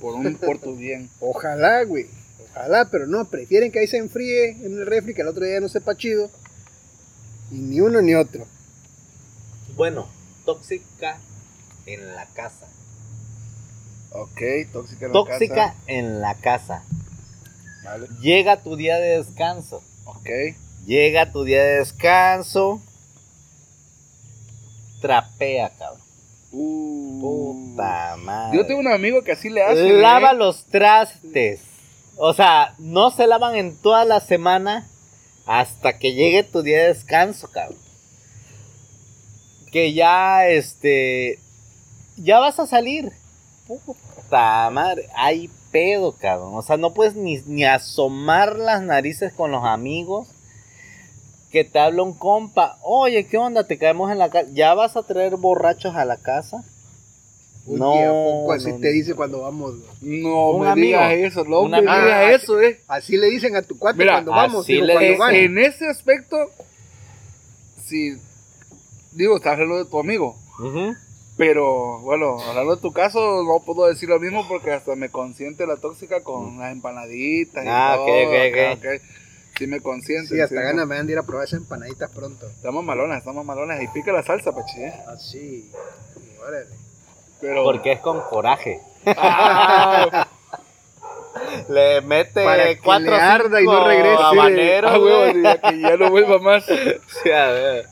[0.00, 1.10] por un por tu bien.
[1.18, 2.06] Ojalá, güey,
[2.50, 5.60] ojalá, pero no, prefieren que ahí se enfríe en el refri, que el otro día
[5.60, 6.30] no sepa chido.
[7.50, 8.46] Y ni uno ni otro.
[9.74, 10.08] Bueno,
[10.44, 11.18] tóxica
[11.86, 12.68] en la casa.
[14.12, 14.40] Ok,
[14.72, 15.76] tóxica en la Tóxica casa.
[15.86, 16.82] en la casa.
[17.84, 19.82] Vale, Llega tu día de descanso.
[20.04, 20.28] ok.
[20.86, 22.80] Llega tu día de descanso.
[25.00, 26.00] Trapea, cabrón.
[26.52, 27.20] Uh.
[27.20, 28.56] Puta madre.
[28.56, 29.88] Yo tengo un amigo que así le hace.
[29.92, 30.36] Lava ¿eh?
[30.36, 31.60] los trastes.
[32.16, 34.88] O sea, no se lavan en toda la semana
[35.46, 37.78] hasta que llegue tu día de descanso, cabrón.
[39.72, 41.38] Que ya, este,
[42.16, 43.12] ya vas a salir.
[44.30, 46.52] Puta madre, hay pedo, cabrón.
[46.54, 50.28] O sea, no puedes ni, ni asomar las narices con los amigos.
[51.50, 52.78] Que te habla un compa.
[52.82, 53.66] Oye, ¿qué onda?
[53.66, 54.48] Te caemos en la casa.
[54.52, 56.58] ¿Ya vas a traer borrachos a la casa?
[57.66, 59.74] ¿a poco así te dice cuando vamos?
[60.00, 60.86] No Un me amigo.
[60.98, 61.92] digas eso, no Un me amigo.
[61.92, 62.80] digas Ah, eso, eh.
[62.86, 64.62] Así le dicen a tu cuate Mira, cuando vamos.
[64.64, 65.34] así digo, le cuando van.
[65.34, 66.36] En ese aspecto,
[67.84, 68.16] si
[69.12, 70.36] digo, estás hablando de tu amigo.
[71.40, 75.66] Pero bueno, hablando de tu caso, no puedo decir lo mismo porque hasta me consiente
[75.66, 77.64] la tóxica con las empanaditas.
[77.64, 79.00] y Ah, todo, ok, ok, acá, ok.
[79.00, 79.02] ok.
[79.56, 80.34] Sí me consiente.
[80.34, 82.46] Sí, hasta sí, ganas me dan de ir a probar esas empanaditas pronto.
[82.46, 83.82] Estamos malonas, estamos malonas.
[83.82, 84.88] Y pica la salsa, peche.
[84.88, 84.94] ¿eh?
[85.08, 85.70] Así.
[86.46, 86.66] Órale.
[87.40, 87.64] Pero.
[87.64, 88.78] Porque es con coraje.
[89.06, 90.28] Ah,
[91.70, 94.22] Le mete Para que cuatro le arda y no regrese.
[94.22, 96.66] habaneros, ah, ya que ya no vuelva más.
[97.22, 97.86] Sí, a ver.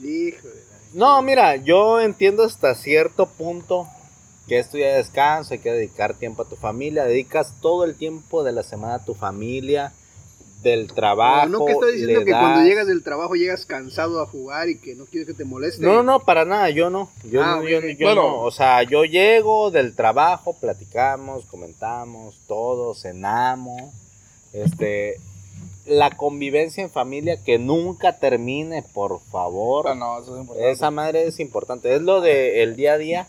[0.00, 0.46] Hijo
[0.92, 3.88] No, mira, yo entiendo hasta cierto punto
[4.48, 7.94] que esto ya es descanso, hay que dedicar tiempo a tu familia, dedicas todo el
[7.94, 9.92] tiempo de la semana a tu familia,
[10.62, 11.48] del trabajo.
[11.48, 14.78] No, no que estoy diciendo que cuando llegas del trabajo llegas cansado a jugar y
[14.78, 15.82] que no quieres que te moleste.
[15.84, 17.10] No, no, para nada, yo no.
[17.24, 18.22] Yo, Ah, no, yo Bueno.
[18.22, 18.40] no.
[18.42, 23.92] O sea, yo llego del trabajo, platicamos, comentamos, todo, cenamos.
[24.52, 25.16] Este,
[25.86, 29.88] la convivencia en familia que nunca termine, por favor.
[29.88, 30.70] Ah, no, eso es importante.
[30.70, 31.94] Esa madre es importante.
[31.94, 33.26] Es lo de el día a día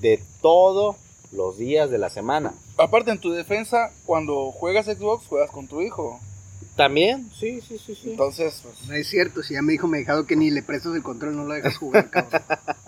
[0.00, 0.96] de todos
[1.32, 2.54] los días de la semana.
[2.78, 6.18] Aparte, en tu defensa, cuando juegas Xbox, juegas con tu hijo.
[6.76, 8.12] También, sí, sí, sí, sí.
[8.12, 10.94] Entonces, pues, No es cierto, si ya me dijo me dejado que ni le prestas
[10.94, 12.42] el control, no lo dejas jugar, cabrón.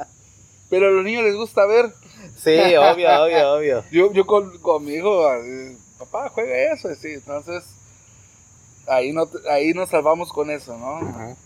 [0.70, 1.92] pero a los niños les gusta ver.
[2.38, 3.84] Sí, obvio, obvio, obvio.
[3.90, 7.08] Yo, yo con, con mi hijo, eh, papá, juega eso, sí.
[7.08, 7.64] Entonces,
[8.86, 10.96] ahí, no, ahí nos salvamos con eso, ¿no?
[10.98, 11.36] Ajá.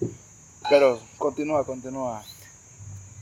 [0.68, 2.24] Pero continúa, continúa.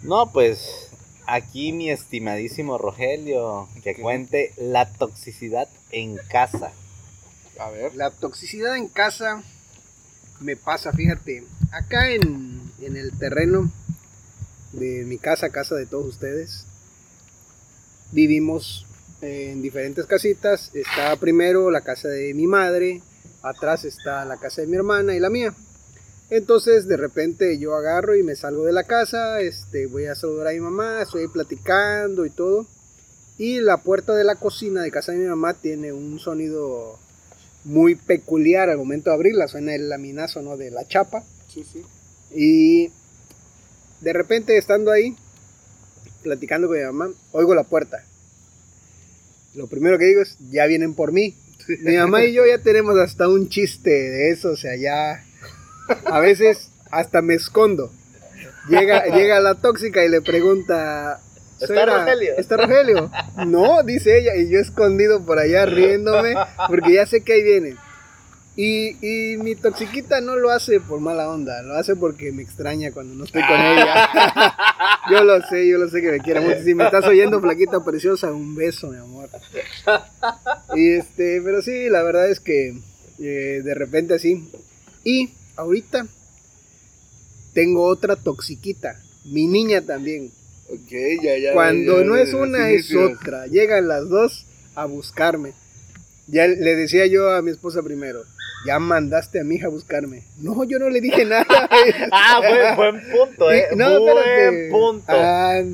[0.03, 0.89] No, pues
[1.27, 6.73] aquí mi estimadísimo Rogelio, que cuente la toxicidad en casa.
[7.59, 7.95] A ver.
[7.95, 9.43] La toxicidad en casa
[10.41, 13.71] me pasa, fíjate, acá en, en el terreno
[14.73, 16.67] de mi casa, casa de todos ustedes,
[18.11, 18.87] vivimos
[19.23, 20.71] en diferentes casitas.
[20.75, 23.03] Está primero la casa de mi madre,
[23.45, 25.55] atrás está la casa de mi hermana y la mía.
[26.31, 30.49] Entonces de repente yo agarro y me salgo de la casa, este, voy a saludar
[30.49, 32.67] a mi mamá, estoy ahí platicando y todo.
[33.37, 36.99] Y la puerta de la cocina de casa de mi mamá tiene un sonido
[37.65, 40.57] muy peculiar al momento de abrirla, suena el laminazo ¿no?
[40.57, 41.25] de la chapa.
[41.49, 41.83] Sí, sí.
[42.35, 42.91] Y
[44.01, 45.17] de repente estando ahí,
[46.23, 48.05] platicando con mi mamá, oigo la puerta.
[49.55, 51.35] Lo primero que digo es, ya vienen por mí.
[51.69, 55.25] Mi mamá y yo ya tenemos hasta un chiste de eso, o sea, ya
[56.05, 57.91] a veces hasta me escondo.
[58.69, 61.21] Llega, llega la tóxica y le pregunta,
[61.55, 63.11] ¿Está "Suegra, Rogelio?" ¿Está Rogelio?
[63.47, 66.35] No, dice ella, y yo escondido por allá riéndome,
[66.69, 67.77] porque ya sé que ahí viene.
[68.57, 72.93] Y, y mi toxiquita no lo hace por mala onda, lo hace porque me extraña
[72.93, 74.09] cuando no estoy con ella.
[75.11, 76.63] Yo lo sé, yo lo sé que me quiere mucho.
[76.63, 79.29] Si me estás oyendo, flaquita preciosa, un beso, mi amor.
[80.75, 82.75] Y este, pero sí, la verdad es que
[83.21, 84.49] eh, de repente así.
[85.05, 86.07] Y ahorita
[87.53, 90.31] tengo otra toxiquita, mi niña también.
[90.69, 90.91] Ok,
[91.23, 91.53] ya, ya.
[91.53, 93.47] Cuando ya, no ya, es una, es otra.
[93.47, 95.53] Llegan las dos a buscarme.
[96.27, 98.25] Ya le decía yo a mi esposa primero,
[98.67, 100.23] ya mandaste a mi hija a buscarme.
[100.39, 101.45] No, yo no le dije nada.
[102.13, 103.67] Ah, buen, buen punto, eh.
[103.77, 105.13] No, buen punto.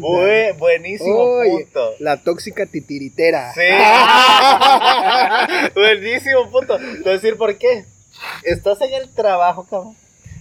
[0.00, 1.94] Buen- buenísimo Oye, punto.
[1.98, 3.53] La tóxica titiritera.
[3.55, 3.61] Sí.
[5.74, 6.79] buenísimo punto.
[7.05, 7.85] Te decir por qué.
[8.44, 9.94] Estás en el trabajo, cabrón.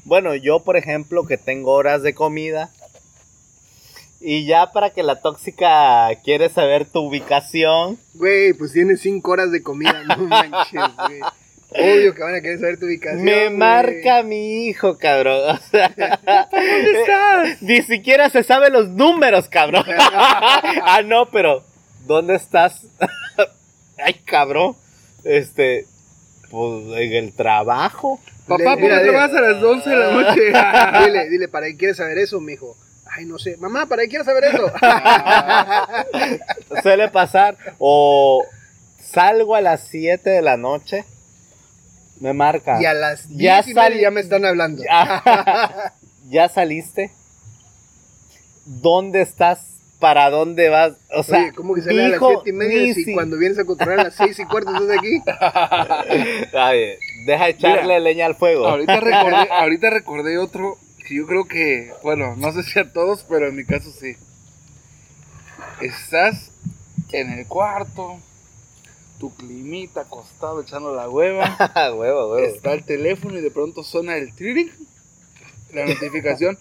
[0.06, 2.70] Bueno, yo, por ejemplo, que tengo horas de comida.
[4.22, 7.98] Y ya para que la tóxica quiere saber tu ubicación.
[8.16, 11.20] Güey, pues tienes cinco horas de comida, no manches, güey.
[11.72, 13.24] Obvio que van a querer saber tu ubicación.
[13.24, 13.58] Me güey.
[13.58, 15.56] marca mi hijo, cabrón.
[15.56, 15.90] O sea,
[16.52, 17.62] ¿Dónde estás?
[17.62, 19.86] Ni siquiera se sabe los números, cabrón.
[20.14, 21.64] ah, no, pero
[22.08, 22.88] ¿dónde estás?
[23.98, 24.76] Ay, cabrón.
[25.24, 25.86] Este,
[26.50, 28.20] pues en el trabajo.
[28.48, 29.04] Papá, ¿por qué dile.
[29.04, 31.06] trabajas a las 11 de la noche?
[31.06, 32.76] Dile, dile, ¿para qué quieres saber eso, mijo?
[33.06, 33.58] Ay, no sé.
[33.58, 34.72] Mamá, ¿para qué quieres saber eso?
[36.82, 37.58] Suele pasar.
[37.78, 38.44] O
[39.00, 41.06] salgo a las 7 de la noche.
[42.20, 42.82] Me marca.
[42.82, 44.84] y a las Ya 10 y sal- ya me están hablando.
[44.84, 45.94] Ya,
[46.30, 47.12] ya saliste.
[48.66, 49.60] dónde estás,
[50.00, 50.94] para dónde vas.
[51.16, 53.38] O sea, Oye, ¿cómo que sale a las hijo, siete y media si si- cuando
[53.38, 55.22] vienes a controlar a las seis y cuarto estás aquí?
[56.58, 58.68] A ver, deja echarle Mira, leña al fuego.
[58.68, 60.78] Ahorita recordé, ahorita recordé otro
[61.08, 64.16] que yo creo que, bueno, no sé si a todos, pero en mi caso sí.
[65.82, 66.52] Estás
[67.12, 68.20] en el cuarto,
[69.20, 71.56] tu climita acostado echando la hueva,
[71.96, 72.38] huevo, huevo.
[72.38, 74.72] está el teléfono y de pronto suena el triring,
[75.74, 76.58] la notificación,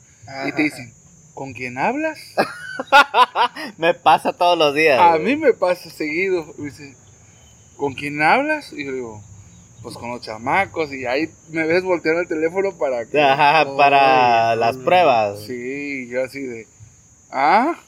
[0.47, 0.93] y te dicen,
[1.35, 2.19] ¿con quién hablas?
[3.79, 5.01] Me pasa todos los días.
[5.01, 5.23] A güey.
[5.25, 6.55] mí me pasa seguido.
[6.59, 6.95] Me dice,
[7.77, 8.73] ¿con quién hablas?
[8.73, 9.23] Y yo digo,
[9.83, 10.93] pues con los chamacos.
[10.93, 13.21] Y ahí me ves volteando el teléfono para que.
[13.21, 15.41] Ajá, para las pruebas.
[15.47, 16.67] Sí, yo así de.
[17.31, 17.79] ¿Ah?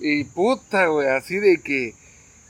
[0.00, 1.94] Y puta, güey, así de que.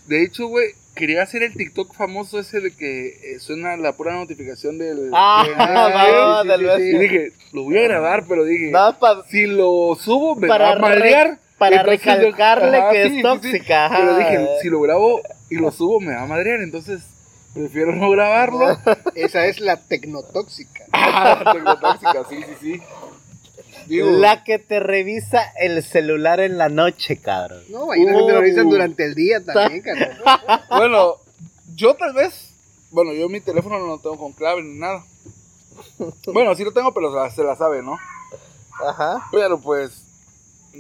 [0.07, 4.13] De hecho, güey, quería hacer el TikTok famoso ese de que eh, suena la pura
[4.15, 5.11] notificación del.
[5.13, 6.97] Ah, va, sí, del sí, sí.
[6.97, 8.71] Y dije, lo voy a grabar, pero dije.
[8.71, 11.39] No, pa- Si lo subo, me Para va a madrear.
[11.59, 13.23] para Entonces yo- recalcarle Ajá, que sí, es sí, sí.
[13.23, 13.87] tóxica.
[13.87, 13.97] ajá.
[13.99, 16.61] Pero dije, si lo grabo y lo subo, me va a madrear.
[16.61, 17.03] Entonces,
[17.55, 18.77] prefiero no grabarlo.
[19.15, 20.85] Esa es la tecnotóxica.
[20.95, 22.83] Ah, tengo tóxica, sí, sí, sí.
[23.93, 27.63] Digo, La que te revisa el celular en la noche, cabrón.
[27.69, 28.71] No, ahí no te lo revisan Uh.
[28.71, 30.21] durante el día también, carnal.
[30.71, 31.17] bueno,
[31.75, 32.51] yo tal vez.
[32.91, 35.05] Bueno, yo mi teléfono no lo tengo con clave ni nada.
[36.27, 37.99] Bueno, sí lo tengo, pero se la, se la sabe, ¿no?
[38.87, 39.27] Ajá.
[39.33, 40.03] Pero pues,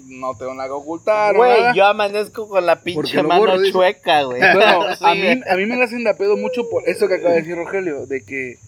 [0.07, 1.35] no tengo nada que ocultar.
[1.37, 1.75] Güey, nada.
[1.75, 4.40] yo amanezco con la pinche mano borro, chueca, güey.
[4.40, 5.05] Bueno, Sí.
[5.05, 7.31] a, mí, a mí me la hacen de a pedo mucho por eso que acaba
[7.35, 8.59] de decir Rogelio, de que,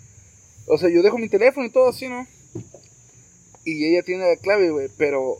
[0.66, 2.26] o sea, yo dejo mi teléfono y todo así, ¿no?
[3.64, 5.38] Y ella tiene la clave, güey, pero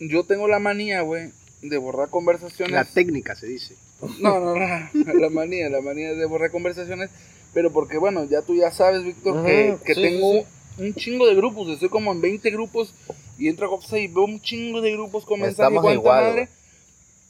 [0.00, 1.30] yo tengo la manía, güey,
[1.62, 2.72] de borrar conversaciones.
[2.72, 3.74] La técnica se dice.
[4.20, 4.58] No, no, no,
[5.14, 7.10] la manía, la manía de borrar conversaciones,
[7.52, 10.44] pero porque, bueno, ya tú ya sabes, Víctor, que, que sí, tengo sí,
[10.78, 12.94] un chingo de grupos, estoy como en 20 grupos
[13.36, 16.00] y entro a WhatsApp y veo un chingo de grupos con mensajes y Estamos cuanta
[16.00, 16.48] igual, madre.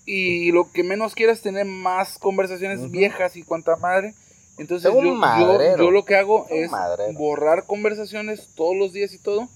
[0.05, 2.89] Y lo que menos quiero es tener más conversaciones Ujú.
[2.91, 4.15] viejas y cuanta madre.
[4.59, 7.13] Entonces Es un yo, yo, yo lo que hago Es un es madrero.
[7.13, 9.49] borrar conversaciones todos los días y todo.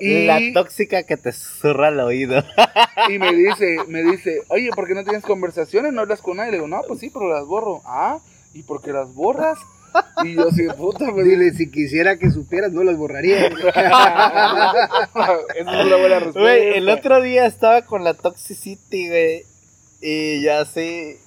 [0.00, 2.42] Y, La tóxica que te zurra al oído.
[3.08, 5.92] y me dice, me dice, oye, ¿por qué no tienes conversaciones?
[5.92, 6.52] ¿No hablas con nadie?
[6.52, 7.82] Le digo, no, pues sí, pero las borro.
[7.84, 8.18] Ah,
[8.54, 9.58] ¿y por qué las borras?
[10.24, 13.46] Y yo así, puta, pues Dile, si quisiera que supieras, no las borraría.
[13.48, 13.58] Esa
[15.54, 16.40] es una buena respuesta.
[16.40, 19.44] Güey, el otro día estaba con la Toxicity, güey.
[20.00, 21.18] Y ya así,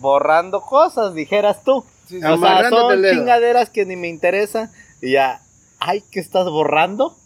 [0.00, 1.84] borrando cosas, dijeras tú.
[2.08, 2.26] Sí, sí.
[2.26, 4.70] O sea, son chingaderas que ni me interesan.
[5.00, 5.40] Y ya,
[5.78, 7.16] ay, ¿qué estás borrando?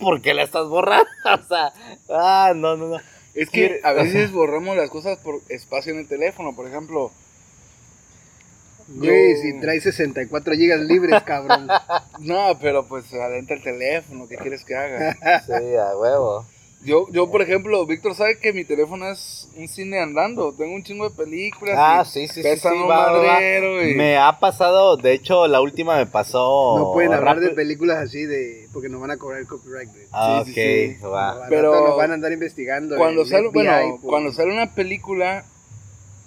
[0.00, 1.06] ¿Por qué la estás borrando?
[1.24, 1.72] O sea,
[2.10, 2.96] ah, no, no, no.
[3.34, 7.12] Es que a veces borramos las cosas por espacio en el teléfono, por ejemplo.
[8.88, 11.68] Güey, Yo- si traes 64 gigas libres, cabrón.
[12.18, 15.16] No, pero pues adentro el teléfono, ¿qué quieres que haga?
[15.46, 16.44] Sí, a huevo.
[16.82, 20.52] Yo, yo por ejemplo, Víctor sabe que mi teléfono es un cine andando.
[20.54, 21.76] Tengo un chingo de películas.
[21.78, 25.46] Ah, sí, sí, sí, pesan sí, un va, va, y- Me ha pasado, de hecho,
[25.46, 26.76] la última me pasó.
[26.78, 28.66] No pueden hablar de películas así de.
[28.72, 29.90] Porque nos van a cobrar el copyright.
[30.10, 31.02] Ah, Sí, ok, sí, sí.
[31.06, 31.46] va.
[31.50, 32.96] Pero- nos van a andar investigando.
[32.96, 35.44] Cuando sale, FBI bueno, por- cuando sale una película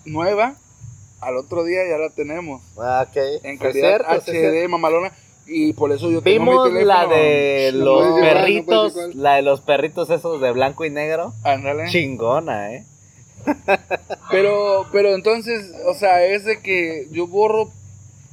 [0.06, 0.56] nueva,
[1.22, 2.62] al otro día ya la tenemos.
[2.78, 3.18] Ah, ok.
[3.44, 4.02] En calidad.
[4.08, 5.14] HD, mamalona.
[5.46, 6.86] Y por eso yo tengo mi Vimos teléfono.
[6.94, 11.34] la de No los no perritos, la de los perritos esos de blanco y negro.
[11.44, 11.90] Ándale.
[11.90, 12.86] Chingona, eh.
[14.32, 17.70] Pero, pero entonces, o sea, es de que yo borro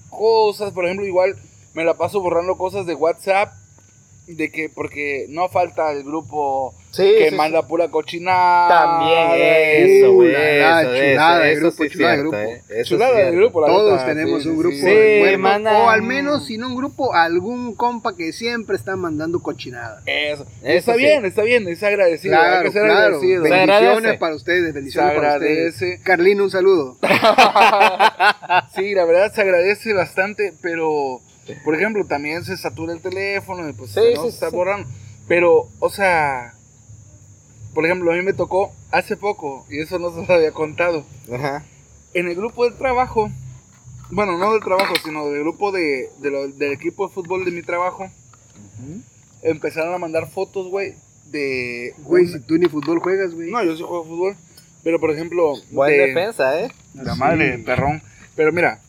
[0.08, 1.36] cosas, por ejemplo, igual
[1.74, 3.52] me la paso borrando cosas de WhatsApp,
[4.26, 7.66] de que, porque no falta el grupo Sí, que sí, manda sí.
[7.68, 8.68] pura cochinada.
[8.68, 9.30] También
[10.00, 10.32] eso, güey.
[10.32, 12.36] chulada de eso, grupo, chulada de grupo.
[12.36, 12.62] eh.
[12.84, 13.36] Chulada del cierto.
[13.38, 14.80] grupo, la Todos tenemos sí, un grupo sí.
[14.82, 18.96] Sí, de mandan- o al menos, si no un grupo, algún compa que siempre está
[18.96, 20.02] mandando cochinada.
[20.04, 20.44] Eso.
[20.62, 20.98] Eso está sí.
[20.98, 22.34] bien, está bien, es agradecido.
[22.34, 23.00] hay Claro, que ser claro.
[23.00, 23.44] agradecido.
[23.44, 24.18] Se Bendiciones agradece.
[24.18, 26.00] para ustedes, Se bendiciones para ustedes.
[26.02, 26.96] Carlino, un saludo.
[28.74, 31.20] sí, la verdad se agradece bastante, pero
[31.64, 34.56] por ejemplo, también se satura el teléfono y pues Sí, no sí, se está sí.
[34.56, 34.88] borrando.
[35.28, 36.54] Pero, o sea,
[37.74, 41.04] por ejemplo, a mí me tocó hace poco, y eso no se lo había contado,
[41.32, 41.64] Ajá.
[42.14, 43.30] en el grupo del trabajo,
[44.10, 47.50] bueno, no del trabajo, sino del grupo de, de lo- del equipo de fútbol de
[47.52, 48.10] mi trabajo,
[49.42, 50.94] empezaron a mandar fotos, güey,
[51.26, 51.94] de...
[51.98, 53.50] Güey, si tú ni fútbol juegas, güey.
[53.50, 54.36] No, yo sí juego fútbol,
[54.82, 55.54] pero por ejemplo...
[55.70, 56.70] Buen de- defensa, eh.
[56.94, 58.02] La madre, perrón.
[58.34, 58.80] Pero mira,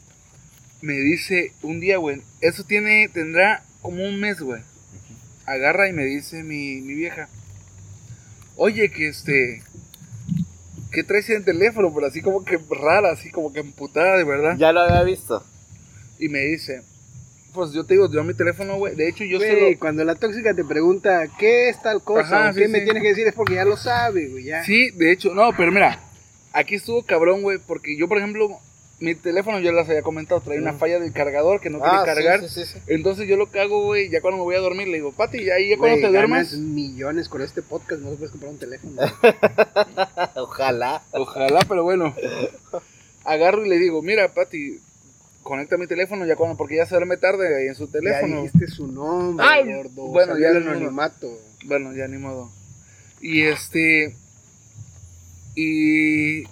[0.82, 4.62] me dice un día, güey, eso tiene, tendrá como un mes, güey.
[5.46, 7.30] Agarra y me dice mi, mi vieja,
[8.56, 9.62] oye, que este,
[10.92, 11.94] ¿qué traes en el teléfono?
[11.94, 14.56] Pero así como que rara, así como que emputada, de verdad.
[14.58, 15.44] Ya lo había visto.
[16.20, 16.84] Y me dice,
[17.54, 18.96] Pues yo te digo, yo mi teléfono, güey.
[18.96, 19.80] De hecho, yo Güey, se lo.
[19.80, 22.84] cuando la tóxica te pregunta qué es tal cosa Ajá, o sí, qué me sí.
[22.86, 24.64] tienes que decir es porque ya lo sabe, güey, ya.
[24.64, 26.00] Sí, de hecho, no, pero mira,
[26.54, 28.60] aquí estuvo cabrón, güey, porque yo, por ejemplo,
[29.02, 30.78] mi teléfono, yo les había comentado, trae una Mm.
[30.80, 32.50] falla del cargador que no Ah, quiere sí, cargar.
[32.50, 32.80] sí, sí, sí.
[32.88, 35.44] Entonces yo lo que hago, güey, ya cuando me voy a dormir, le digo, Pati,
[35.44, 38.94] ya, ya cuando te duermas, millones con este podcast, no puedes comprar un teléfono.
[40.36, 41.02] Ojalá.
[41.12, 42.16] ojalá, pero bueno,
[43.26, 44.80] agarro y le digo, mira, Pati,
[45.44, 48.44] conecta mi teléfono ya cuando, porque ya se duerme tarde ahí en su ya teléfono.
[48.44, 50.04] dijiste su nombre, Ay, gordo.
[50.08, 51.28] bueno, ya el anonimato.
[51.66, 52.52] Bueno, ya ni modo.
[53.20, 54.16] Y este.
[55.56, 56.44] Y.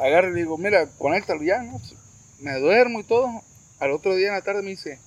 [0.00, 1.80] Agarro y le digo, mira, conéctalo ya, ¿no?
[2.38, 3.28] Me duermo y todo.
[3.78, 4.98] Al otro día en la tarde me dice,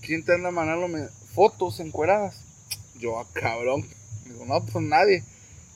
[0.00, 2.34] ¿quién te anda mandándome fotos encueradas?
[2.98, 3.86] Yo, ah, cabrón.
[4.26, 5.22] Le digo, no, pues nadie.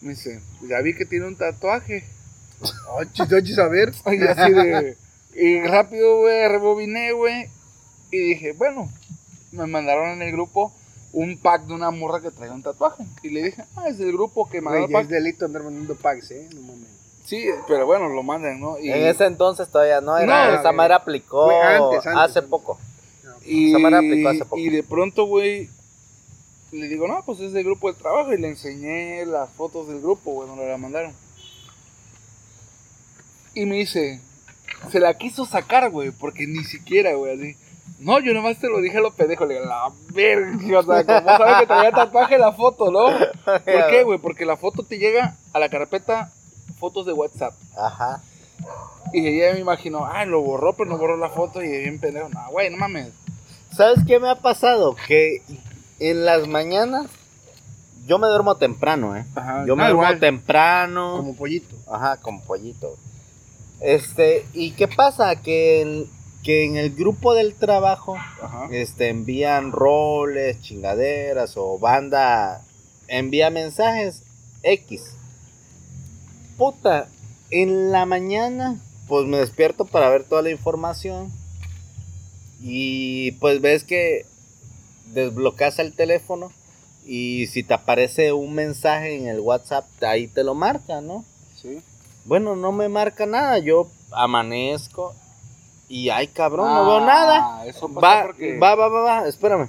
[0.01, 2.05] Me dice, ya vi que tiene un tatuaje.
[2.91, 3.93] Ochis, ochis, a ver.
[4.07, 4.97] Y así de.
[5.35, 7.49] Y rápido, güey, rebobiné, güey.
[8.11, 8.91] Y dije, bueno,
[9.53, 10.73] me mandaron en el grupo
[11.12, 13.05] un pack de una morra que traía un tatuaje.
[13.23, 16.31] Y le dije, ah, es del grupo que el ya es delito andar mandando packs,
[16.33, 16.49] ¿eh?
[16.55, 16.96] No mames.
[17.27, 18.79] Sí, pero bueno, lo mandan, ¿no?
[18.79, 20.47] Y, En ese entonces todavía no era.
[20.47, 22.51] No, esa madre aplicó antes, antes, hace antes.
[22.51, 22.79] poco.
[23.45, 24.59] y, esa madre aplicó hace poco.
[24.59, 25.69] y de pronto, güey,
[26.71, 28.33] le digo, no, pues es del grupo de trabajo.
[28.33, 31.12] Y le enseñé las fotos del grupo, güey, donde la mandaron.
[33.55, 34.21] Y me dice,
[34.93, 37.57] se la quiso sacar, güey, porque ni siquiera, güey, así.
[37.99, 41.05] No, yo nomás te lo dije a lo pendejo, le digo, la verga, o sea,
[41.05, 43.07] como sabe que traía tatuaje la foto, ¿no?
[43.45, 44.19] ¿Por qué, güey?
[44.19, 46.31] Porque la foto te llega a la carpeta
[46.79, 47.55] fotos de WhatsApp.
[47.77, 48.23] Ajá.
[49.12, 52.29] Y ella me imaginó, ah, lo borró, pero no borró la foto y bien pendejo.
[52.29, 53.11] No, güey, no mames.
[53.71, 54.97] ¿Sabes qué me ha pasado?
[55.07, 55.43] Que
[55.99, 57.07] en las mañanas
[58.07, 59.25] yo me duermo temprano, ¿eh?
[59.35, 60.21] Ajá, Yo me ah, duermo igual.
[60.21, 61.17] temprano.
[61.19, 61.77] Como pollito.
[61.91, 62.97] Ajá, como pollito.
[63.81, 65.37] Este, ¿y qué pasa?
[65.37, 66.07] Que en,
[66.43, 68.69] que en el grupo del trabajo Ajá.
[68.71, 72.62] este, envían roles, chingaderas o banda
[73.09, 74.23] envía mensajes
[74.62, 75.03] X.
[76.57, 77.09] Puta,
[77.51, 81.31] en la mañana pues me despierto para ver toda la información
[82.61, 84.25] y pues ves que
[85.12, 86.51] desbloqueas el teléfono
[87.05, 91.25] y si te aparece un mensaje en el WhatsApp ahí te lo marca, ¿no?
[91.61, 91.81] Sí.
[92.25, 95.14] Bueno, no me marca nada, yo amanezco
[95.88, 97.61] y ay cabrón, no veo nada.
[97.61, 98.59] Ah, Eso pasa Va, porque...
[98.59, 99.69] va, va, va, va, espérame.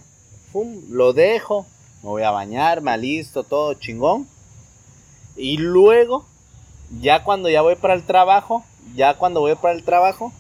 [0.90, 1.68] Lo dejo,
[2.02, 4.28] me voy a bañar, me alisto, todo chingón.
[5.36, 6.26] Y luego,
[7.02, 8.64] ya cuando ya voy para el trabajo,
[8.96, 10.32] ya cuando voy para el trabajo,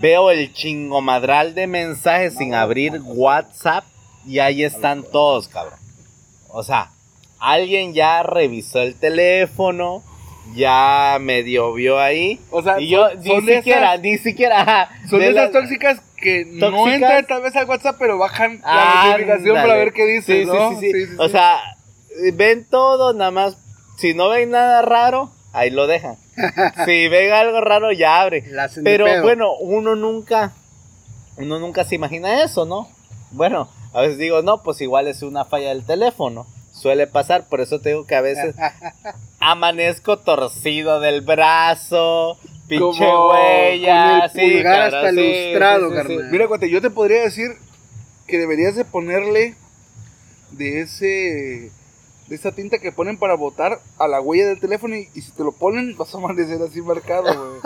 [0.00, 3.84] veo el chingomadral de mensajes sin abrir WhatsApp
[4.26, 5.78] y ahí están todos, cabrón.
[6.48, 6.90] O sea,
[7.38, 10.02] alguien ya revisó el teléfono,
[10.54, 12.40] ya medio vio ahí.
[12.50, 15.52] O sea, y yo son- ni son siquiera, esas- ni siquiera, Son de esas las-
[15.52, 16.94] tóxicas que no Tóxicas.
[16.94, 20.78] entran tal vez al WhatsApp, pero bajan la notificación para ver qué dice, Sí, ¿no?
[20.80, 21.58] sí, sí, O sea,
[22.34, 23.56] ven todo, nada más.
[23.98, 26.16] Si no ven nada raro, ahí lo dejan.
[26.86, 28.44] si ven algo raro, ya abre.
[28.82, 30.52] Pero bueno, uno nunca,
[31.36, 32.88] uno nunca se imagina eso, ¿no?
[33.30, 36.46] Bueno, a veces digo, no, pues igual es una falla del teléfono.
[36.72, 38.54] Suele pasar, por eso te digo que a veces
[39.40, 46.18] amanezco torcido del brazo, pinche Como huella, el sí, pulgar hasta sí, lustrado, sí.
[46.30, 47.48] Mira, cuate, yo te podría decir
[48.26, 49.56] que deberías de ponerle
[50.52, 51.72] de ese
[52.28, 55.30] de esa tinta que ponen para botar a la huella del teléfono y, y si
[55.32, 57.60] te lo ponen vas a amanecer así marcado, güey.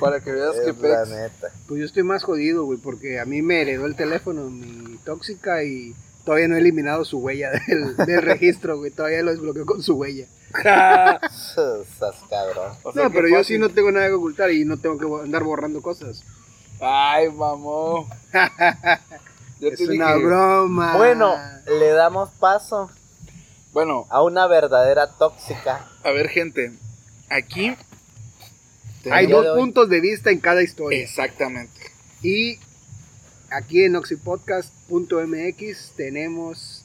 [0.00, 1.08] para que veas que Es la pex.
[1.10, 1.48] neta.
[1.68, 5.62] Pues yo estoy más jodido, güey, porque a mí me heredó el teléfono, mi tóxica,
[5.64, 8.90] y todavía no he eliminado su huella del, del registro, güey.
[8.90, 10.26] Todavía lo desbloqueo con su huella.
[11.22, 12.72] Estás cabrón.
[12.82, 15.24] O sea, No, pero yo sí no tengo nada que ocultar y no tengo que
[15.24, 16.22] andar borrando cosas.
[16.80, 18.06] Ay, mamón.
[19.62, 20.96] Yo es te una dije- broma.
[20.96, 21.34] Bueno,
[21.66, 22.90] le damos paso
[23.72, 25.88] Bueno, a una verdadera tóxica.
[26.02, 26.72] a ver, gente.
[27.30, 27.74] Aquí.
[29.10, 31.00] Hay dos de puntos de vista en cada historia.
[31.02, 31.80] Exactamente.
[32.22, 32.58] Y
[33.50, 36.84] aquí en oxypodcast.mx tenemos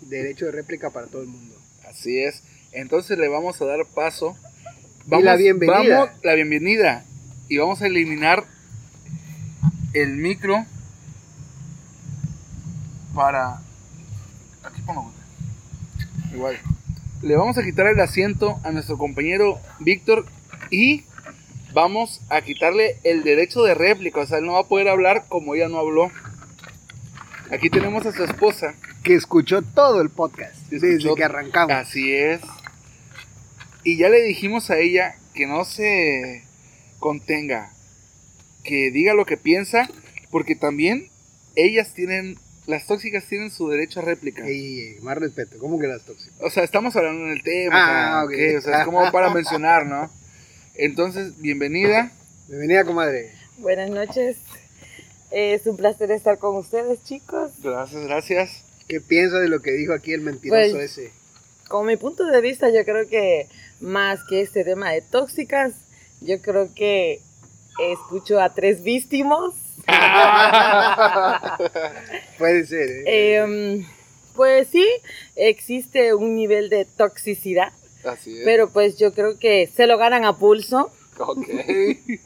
[0.00, 1.54] derecho de réplica para todo el mundo.
[1.88, 2.42] Así es.
[2.72, 4.36] Entonces le vamos a dar paso.
[5.10, 5.98] Y la bienvenida.
[5.98, 7.04] vamos- la bienvenida.
[7.48, 8.44] Y vamos a eliminar
[9.94, 10.64] el micro
[13.14, 13.60] para.
[14.62, 15.12] Aquí pongo.
[16.32, 16.58] Igual.
[17.22, 20.26] Le vamos a quitar el asiento a nuestro compañero Víctor
[20.70, 21.04] y
[21.72, 24.20] vamos a quitarle el derecho de réplica.
[24.20, 26.10] O sea, él no va a poder hablar como ella no habló.
[27.50, 28.74] Aquí tenemos a su esposa.
[29.02, 31.74] Que escuchó todo el podcast desde que arrancamos.
[31.74, 32.40] Así es.
[33.84, 36.44] Y ya le dijimos a ella que no se
[36.98, 37.70] contenga,
[38.64, 39.88] que diga lo que piensa,
[40.30, 41.08] porque también
[41.54, 42.38] ellas tienen,
[42.68, 44.46] las tóxicas tienen su derecho a réplica.
[44.46, 45.58] Ey, ey, más respeto.
[45.58, 46.34] ¿Cómo que las tóxicas?
[46.40, 48.52] O sea, estamos hablando en el tema, Ah, o sea, ok.
[48.52, 48.58] ¿ok?
[48.58, 50.10] o sea, es como para mencionar, ¿no?
[50.74, 52.12] Entonces, bienvenida.
[52.46, 53.32] Bienvenida, comadre.
[53.56, 54.36] Buenas noches.
[55.30, 57.52] Es un placer estar con ustedes, chicos.
[57.62, 58.64] Gracias, gracias.
[58.86, 61.12] ¿Qué piensa de lo que dijo aquí el mentiroso Pues- ese?
[61.68, 63.46] Con mi punto de vista, yo creo que
[63.80, 65.72] más que este tema de tóxicas,
[66.20, 67.20] yo creo que
[67.92, 69.54] escucho a tres víctimos.
[72.38, 73.36] Puede ser, ¿eh?
[73.36, 73.86] Em,
[74.34, 74.86] pues sí,
[75.36, 77.72] existe un nivel de toxicidad,
[78.04, 78.44] Así es.
[78.44, 80.90] pero pues yo creo que se lo ganan a pulso.
[81.18, 81.46] Ok.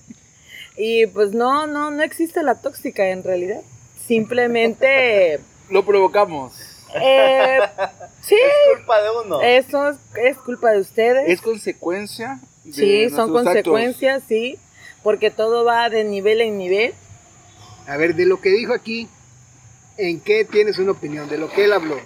[0.75, 3.61] Y pues no, no, no existe la tóxica en realidad.
[4.07, 5.39] Simplemente,
[5.69, 6.55] Lo provocamos.
[6.95, 7.59] eh,
[8.23, 9.43] sí, Es culpa de uno.
[9.43, 11.29] eso es, es culpa de ustedes.
[11.29, 13.45] Es consecuencia de Sí, son actos.
[13.45, 14.59] consecuencias, sí,
[15.03, 16.95] porque todo va de nivel en nivel.
[17.87, 19.09] A ver, de lo que dijo aquí,
[19.99, 21.29] ¿en qué tienes una opinión?
[21.29, 21.97] De lo que él habló.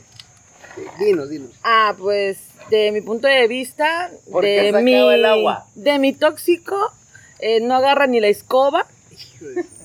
[0.98, 1.50] Dinos, dinos.
[1.62, 2.38] Ah, pues
[2.70, 5.66] de mi punto de vista, ¿Por qué de mi, el agua?
[5.74, 6.76] de mi tóxico,
[7.38, 8.86] eh, no agarra ni la escoba.
[9.10, 9.76] Hijo de su-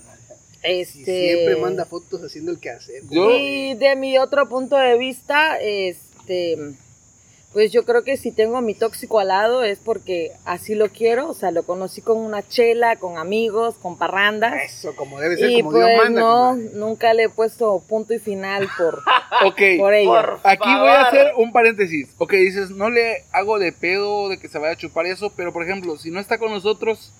[0.63, 3.01] Este, Y siempre manda fotos haciendo el quehacer.
[3.09, 6.73] Yo- Y de mi otro punto de vista, este,
[7.53, 10.89] pues yo creo que si tengo a mi tóxico al lado es porque así lo
[10.89, 14.53] quiero, o sea, lo conocí con una chela, con amigos, con parrandas.
[14.63, 16.21] Eso, como debe ser, Y como Dios pues manda.
[16.21, 18.99] no, nunca le he puesto punto y final por,
[19.45, 19.61] Ok.
[19.79, 20.09] por ella.
[20.09, 22.07] Por Aquí voy a hacer un paréntesis.
[22.17, 25.31] Ok, dices, no le hago de pedo de que se vaya a chupar y eso,
[25.35, 27.11] pero por ejemplo, si no está con nosotros,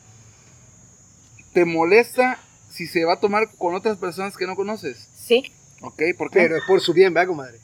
[1.54, 5.10] ¿te molesta si se va a tomar con otras personas que no conoces?
[5.14, 5.52] Sí.
[5.82, 6.40] Ok, ¿por qué?
[6.40, 7.58] Pero es por su bien, ¿verdad, comadre?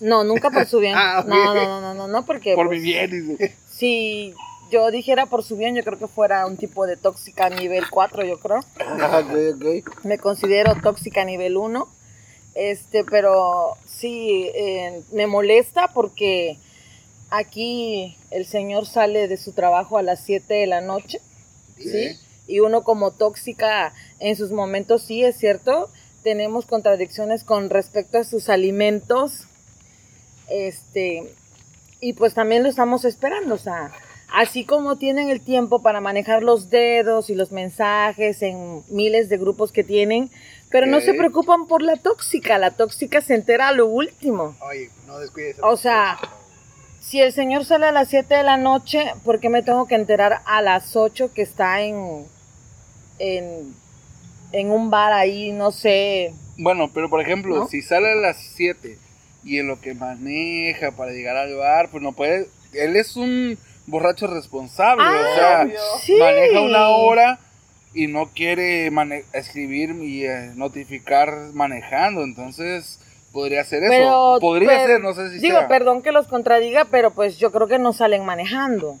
[0.00, 0.94] No, nunca por su bien.
[0.98, 3.10] Ah, no, no, no, no, no, no, porque por pues, mi bien.
[3.10, 3.56] dice.
[3.68, 4.34] si
[4.70, 8.24] yo dijera por su bien, yo creo que fuera un tipo de tóxica nivel 4,
[8.24, 8.60] yo creo.
[8.80, 10.04] Ah, ok, ok.
[10.04, 11.88] Me considero tóxica nivel 1.
[12.54, 16.58] Este, pero sí, eh, me molesta porque
[17.30, 21.20] aquí el señor sale de su trabajo a las 7 de la noche,
[21.78, 22.16] ¿sí?
[22.46, 25.90] Y uno como tóxica en sus momentos, sí, es cierto,
[26.22, 29.46] tenemos contradicciones con respecto a sus alimentos.
[30.48, 31.32] Este,
[32.00, 33.92] y pues también lo estamos esperando, o sea,
[34.32, 39.38] así como tienen el tiempo para manejar los dedos y los mensajes en miles de
[39.38, 40.30] grupos que tienen,
[40.70, 44.56] pero no se preocupan por la tóxica, la tóxica se entera a lo último.
[44.60, 45.56] Oye, no descuides.
[45.62, 46.18] O sea,
[47.00, 49.94] si el señor sale a las 7 de la noche, ¿por qué me tengo que
[49.94, 52.26] enterar a las 8 que está en,
[53.20, 53.74] en,
[54.50, 56.34] en un bar ahí, no sé?
[56.56, 57.68] Bueno, pero por ejemplo, ¿No?
[57.68, 58.98] si sale a las 7
[59.44, 62.48] y en lo que maneja para llegar al bar, pues no puede.
[62.72, 65.60] Él es un borracho responsable, o sea.
[65.62, 65.68] Ah,
[66.04, 66.16] sí.
[66.18, 67.38] maneja una hora
[67.92, 72.98] y no quiere mane- escribir y eh, notificar manejando, entonces
[73.32, 73.92] podría ser eso.
[73.92, 75.68] Pero, podría pero- ser, no sé si Digo, sea.
[75.68, 78.96] perdón que los contradiga, pero pues yo creo que no salen manejando.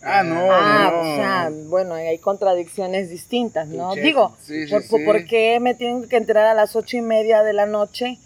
[0.00, 1.00] Ah, no, ah, no.
[1.00, 3.96] o sea, bueno, hay contradicciones distintas, ¿no?
[3.96, 7.42] Digo, Sí, sí, ¿por, por qué me tienen que enterar a las ocho y media
[7.42, 8.18] de la noche?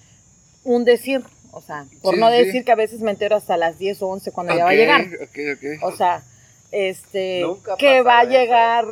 [0.64, 1.22] Un decir,
[1.52, 2.36] o sea, por Sí, no sí.
[2.44, 4.74] decir que a veces me entero hasta las 10 o 11 cuando ya va a
[4.74, 5.02] llegar.
[5.02, 5.82] ok, ok.
[5.84, 6.22] O sea,
[6.72, 8.40] este, Nunca que va a de eso.
[8.42, 8.86] llegar,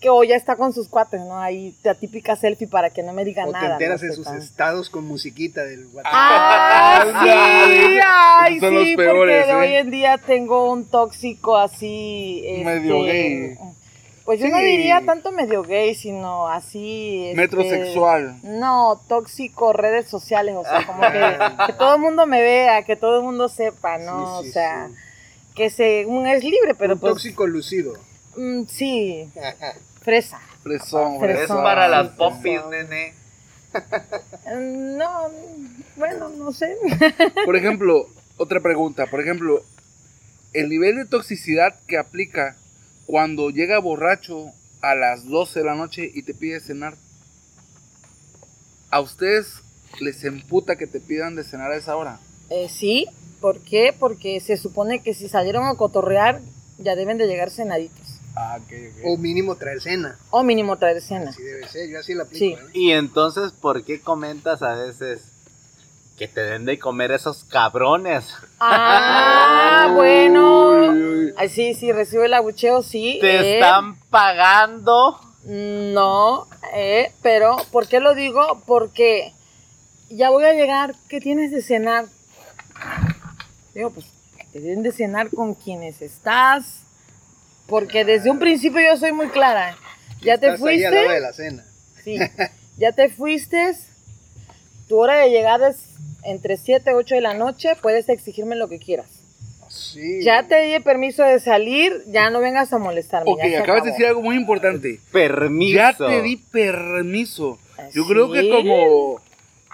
[0.00, 1.38] que hoy ya está con sus cuates, ¿no?
[1.40, 3.66] Ahí la típica selfie para que no me diga O nada.
[3.78, 4.08] te enteras ¿no?
[4.08, 6.12] Se sus tan- estados con musiquita del WhatsApp.
[6.12, 9.54] Ah, sí, ay, Son los sí, peores, porque ¿eh?
[9.54, 12.42] hoy en día tengo un tóxico así.
[12.64, 13.58] Medio este, gay.
[14.32, 17.26] Pues yo no diría tanto medio gay, sino así.
[17.26, 18.38] este, Metrosexual.
[18.42, 22.96] No, tóxico, redes sociales, o sea, como que, que todo el mundo me vea, que
[22.96, 24.38] todo el mundo sepa, ¿no?
[24.40, 24.94] Sí, sí, o sea, sí.
[25.54, 27.12] que según es libre, pero Un pues.
[27.12, 27.92] tóxico lucido.
[28.36, 29.28] mm, sí,
[30.00, 30.40] fresa.
[30.62, 31.38] Fresón, Es Fresón.
[31.38, 31.62] fresón.
[31.62, 32.12] para las
[32.42, 32.56] sí.
[32.70, 33.14] nene.
[34.56, 35.28] No,
[35.96, 36.76] bueno, no sé.
[37.44, 38.06] Por ejemplo,
[38.38, 39.06] otra pregunta.
[39.06, 39.62] Por ejemplo,
[40.54, 42.56] el nivel de toxicidad que aplica
[43.06, 46.94] cuando llega borracho a las 12 de la noche y te pide cenar.
[48.90, 49.62] ¿A ustedes
[50.00, 52.20] les emputa que te pidan de cenar a esa hora?
[52.50, 53.06] Eh, sí,
[53.40, 53.94] ¿por qué?
[53.98, 56.40] Porque se supone que si salieron a cotorrear,
[56.78, 58.18] ya deben de llegar cenaditos.
[58.34, 58.72] Ah, ok,
[59.04, 60.18] O mínimo traer cena.
[60.30, 61.30] O mínimo traer cena.
[61.30, 62.38] Así debe ser, yo así la aplico.
[62.38, 62.52] Sí.
[62.52, 62.70] ¿eh?
[62.72, 65.31] Y entonces, ¿por qué comentas a veces
[66.22, 68.32] que te den de comer esos cabrones?
[68.60, 71.32] Ah, bueno.
[71.36, 73.18] Ay, sí, sí, recibe el abucheo, sí.
[73.20, 73.54] Te eh.
[73.54, 75.18] están pagando.
[75.44, 78.62] No, eh, pero ¿por qué lo digo?
[78.66, 79.32] Porque
[80.10, 82.04] ya voy a llegar, ¿qué tienes de cenar?
[83.74, 84.06] Digo, pues
[84.52, 86.82] te den de cenar con quienes estás,
[87.66, 89.76] porque desde un principio yo soy muy clara.
[90.20, 91.64] Ya te Estás ahí al lado de fuiste, la cena.
[92.04, 92.18] Sí.
[92.78, 93.76] Ya te fuiste.
[94.88, 95.91] Tu hora de llegada es
[96.24, 97.70] entre 7 y 8 de la noche.
[97.80, 99.06] Puedes exigirme lo que quieras.
[99.68, 100.22] Sí.
[100.22, 102.02] Ya te di permiso de salir.
[102.08, 103.30] Ya no vengas a molestarme.
[103.30, 105.00] Ok, acabas de decir algo muy importante.
[105.10, 105.74] Permiso.
[105.76, 107.58] Ya te di permiso.
[107.92, 108.08] Yo ¿Sí?
[108.08, 109.20] creo que como,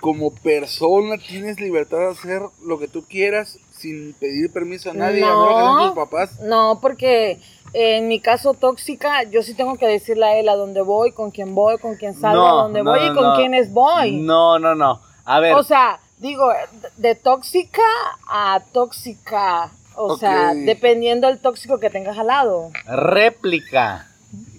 [0.00, 5.22] como persona tienes libertad de hacer lo que tú quieras sin pedir permiso a nadie,
[5.22, 5.86] a No.
[5.88, 6.40] tus papás.
[6.40, 7.38] No, porque
[7.72, 11.30] en mi caso tóxica, yo sí tengo que decirle a él a dónde voy, con
[11.30, 13.36] quién voy, con quién salgo, a dónde no, voy y con no.
[13.36, 14.12] quiénes voy.
[14.16, 15.00] No, no, no.
[15.24, 16.52] A ver, O sea, digo,
[16.96, 17.82] de tóxica
[18.28, 19.70] a tóxica.
[20.00, 22.70] O sea, dependiendo del tóxico que tengas al lado.
[22.86, 24.06] réplica.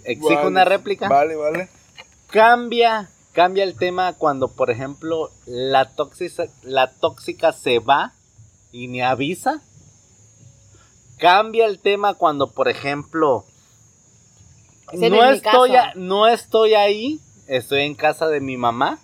[0.04, 1.08] Exijo Vale, una réplica.
[1.08, 1.70] Vale, vale.
[2.30, 8.14] Cambia, cambia el tema cuando, por ejemplo, la tóxica, la tóxica se va
[8.72, 9.62] y ni avisa.
[11.18, 13.46] Cambia el tema cuando, por ejemplo,
[14.94, 19.00] no estoy, a- no estoy ahí, estoy en casa de mi mamá.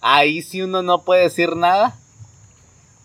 [0.00, 1.96] Ahí sí uno no puede decir nada.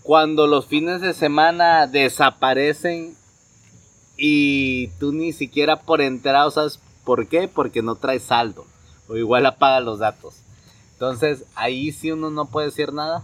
[0.03, 3.15] Cuando los fines de semana desaparecen
[4.17, 8.65] y tú ni siquiera por enterado sabes por qué, porque no traes saldo
[9.07, 10.35] o igual apaga los datos.
[10.93, 13.23] Entonces ahí sí uno no puede decir nada.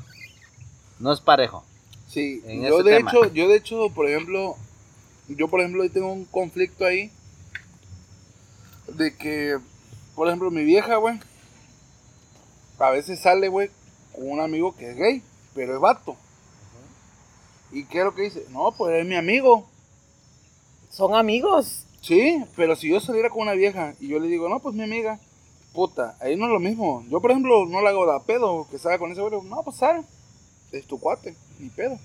[1.00, 1.64] No es parejo.
[2.08, 3.12] Sí, En yo de tema.
[3.12, 4.56] hecho, yo de hecho, por ejemplo,
[5.28, 7.12] yo por ejemplo tengo un conflicto ahí
[8.88, 9.58] de que,
[10.16, 11.20] por ejemplo, mi vieja, güey,
[12.80, 13.70] a veces sale, güey,
[14.14, 15.24] con un amigo que es gay,
[15.54, 16.16] pero es vato.
[17.72, 18.46] ¿Y qué es lo que dice?
[18.50, 19.68] No, pues es mi amigo.
[20.90, 21.86] Son amigos.
[22.02, 24.84] Sí, pero si yo saliera con una vieja y yo le digo, no, pues mi
[24.84, 25.20] amiga,
[25.74, 27.04] puta, ahí no es lo mismo.
[27.10, 29.42] Yo, por ejemplo, no le hago da pedo que salga con ese güey.
[29.44, 30.06] No, pues sal,
[30.72, 32.00] es tu cuate, ni pedo.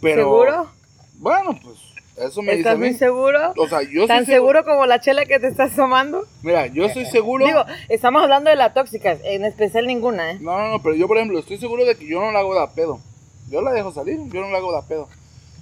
[0.00, 0.70] Pero, ¿Seguro?
[1.14, 1.78] Bueno, pues
[2.20, 2.88] eso me dice a ¿Estás mí.
[2.88, 3.52] muy seguro?
[3.56, 6.24] O sea, yo ¿Tan soy seguro como la chela que te estás tomando?
[6.42, 7.44] Mira, yo soy seguro.
[7.46, 10.38] Digo, estamos hablando de la tóxica, en especial ninguna, ¿eh?
[10.40, 12.54] No, no, no, pero yo, por ejemplo, estoy seguro de que yo no la hago
[12.54, 13.00] da pedo.
[13.50, 15.08] Yo la dejo salir, yo no la hago da pedo.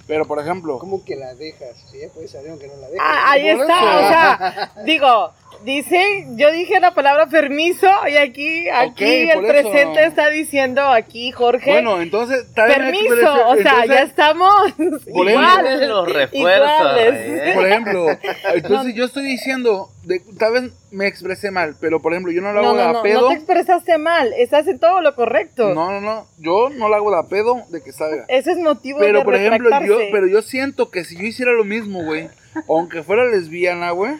[0.07, 1.75] Pero, por ejemplo, ¿Cómo que la dejas?
[1.91, 3.01] Si ella puede salir aunque no la dejes.
[3.01, 3.97] Ah, ahí está, eso.
[3.97, 5.31] o sea, digo,
[5.63, 9.01] dice, yo dije la palabra permiso y aquí, aquí Ok,
[9.35, 9.69] el por eso.
[9.71, 11.71] presente está diciendo aquí Jorge.
[11.71, 14.71] bueno, entonces, tal vez me permiso, o sea, entonces, ya estamos
[15.13, 15.65] Por iguales.
[15.75, 17.13] ejemplo, los refuerzos, iguales.
[17.15, 17.51] ¿eh?
[17.55, 18.07] Por ejemplo,
[18.55, 22.53] entonces yo estoy diciendo, de, tal vez me expresé mal, pero por ejemplo, yo no
[22.53, 23.21] la No, hago no, no, pedo.
[23.21, 25.73] no te expresaste mal, estás en todo lo correcto.
[25.73, 28.25] No, no, no, yo no la hago da pedo de que salga.
[28.27, 31.51] Ese es motivo Pero de por ejemplo, yo, pero yo siento que si yo hiciera
[31.51, 32.29] lo mismo, güey,
[32.69, 34.13] aunque fuera lesbiana, güey,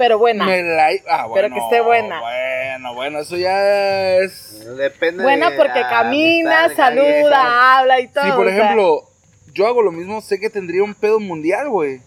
[0.00, 0.46] Pero buena.
[0.46, 2.20] me la ah, Pero bueno, que esté buena.
[2.20, 8.08] Bueno, bueno, eso ya es Depende Buena de porque camina, amistad de saluda, habla y
[8.08, 8.24] todo.
[8.24, 9.02] Si por o sea, ejemplo,
[9.52, 12.00] yo hago lo mismo, sé que tendría un pedo mundial, güey.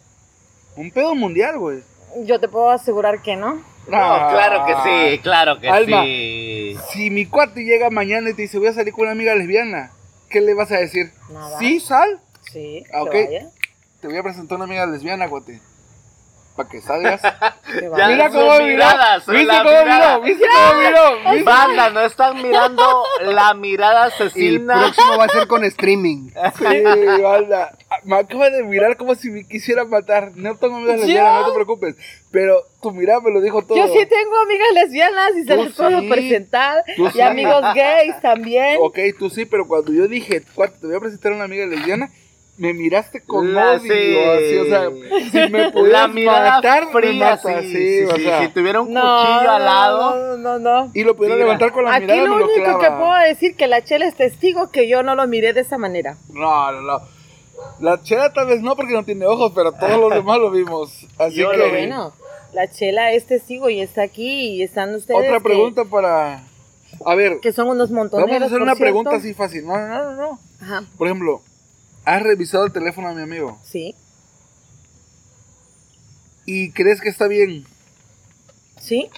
[0.76, 1.84] Un pedo mundial, güey.
[2.24, 3.62] yo te puedo asegurar que no.
[3.86, 3.90] No,
[4.32, 6.02] claro que sí, claro que Alma.
[6.02, 6.76] sí.
[6.94, 9.92] Si mi cuate llega mañana y te dice, voy a salir con una amiga lesbiana,
[10.32, 11.12] ¿qué le vas a decir?
[11.32, 11.60] Nada.
[11.60, 12.20] Sí, sal.
[12.52, 13.14] Sí, Ah, ok.
[13.14, 13.50] vaya.
[14.02, 15.62] Te voy a presentar una amiga lesbiana, cuate.
[16.56, 17.22] Para que salgas.
[17.74, 18.08] Ya.
[18.08, 18.66] Mira cómo miró.
[18.68, 20.20] mirada, su ¿Viste cómo mirada.
[20.20, 20.22] miró?
[20.22, 21.32] ¿Viste cómo miró?
[21.32, 21.44] ¿Viste?
[21.44, 24.76] Banda, no están mirando la mirada El asesina.
[24.80, 26.30] próximo va a ser con streaming.
[26.60, 27.76] Sí, banda.
[28.04, 30.34] Me acaba de mirar como si me quisiera matar.
[30.36, 31.96] No tengo amigas lesbianas, no te preocupes.
[32.30, 33.76] Pero tu mirada me lo dijo todo.
[33.76, 36.10] Yo sí tengo amigas lesbianas y se las puedo sí.
[36.10, 36.84] presentar.
[36.96, 37.22] Tú Y sí.
[37.22, 38.78] amigos gays también.
[38.82, 42.10] Ok, tú sí, pero cuando yo dije, te voy a presentar a una amiga lesbiana,
[42.58, 43.80] me miraste con La- odio.
[43.80, 44.18] sí.
[44.18, 44.90] Así, o sea,
[45.32, 48.42] si me La pudieras mirada matar, me fría, sí, sí, sí, o sí, sea.
[48.42, 50.38] Si tuviera un No, cuchillo al lado.
[50.38, 50.92] No, no, no.
[50.94, 53.68] Y lo pudiera Mira, levantar con la Aquí mirada, lo único que puedo decir que
[53.68, 56.18] la chela es testigo que yo no lo miré de esa manera.
[56.32, 57.02] No, no, no.
[57.80, 61.08] La chela tal vez no porque no tiene ojos, pero todos los demás lo vimos.
[61.18, 61.70] Así Yo que, lo.
[61.70, 62.14] Bueno,
[62.54, 65.20] la chela es testigo y está aquí y están ustedes.
[65.20, 66.44] otra que- pregunta para...
[67.06, 68.30] A ver, Que, son unos montoneros.
[68.30, 68.84] vamos a hacer una cierto.
[68.84, 69.66] pregunta así fácil.
[69.66, 70.40] No, no, no, no.
[70.62, 71.42] Ajá, Por ejemplo,
[72.06, 73.60] ¿has revisado el teléfono de mi amigo?
[73.64, 73.96] sí.
[76.46, 77.66] ¿Y crees que está bien?
[78.78, 79.10] Sí.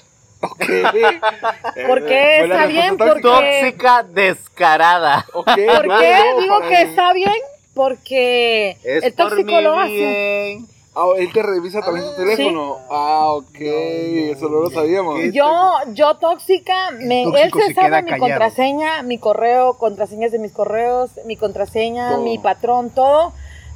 [0.42, 0.60] Ok.
[1.88, 2.98] ¿Por qué está bien?
[2.98, 3.22] Porque.
[3.22, 5.26] Tóxica descarada.
[5.34, 7.34] Ok, ¿Por no, qué no, digo que está bien?
[7.74, 9.90] Porque Es el por tóxico mi lo hace.
[9.92, 10.68] bien.
[10.96, 12.78] Ah, él te revisa también tu teléfono.
[12.90, 13.56] Ah, ok.
[13.60, 15.20] Eso no lo sabíamos.
[15.34, 15.46] Yo,
[15.94, 18.20] yo tóxica, me, él se se sabe mi callado.
[18.30, 22.24] contraseña, mi correo, contraseñas de mis correos, mi contraseña, Todo.
[22.24, 23.34] mi patrón, todo,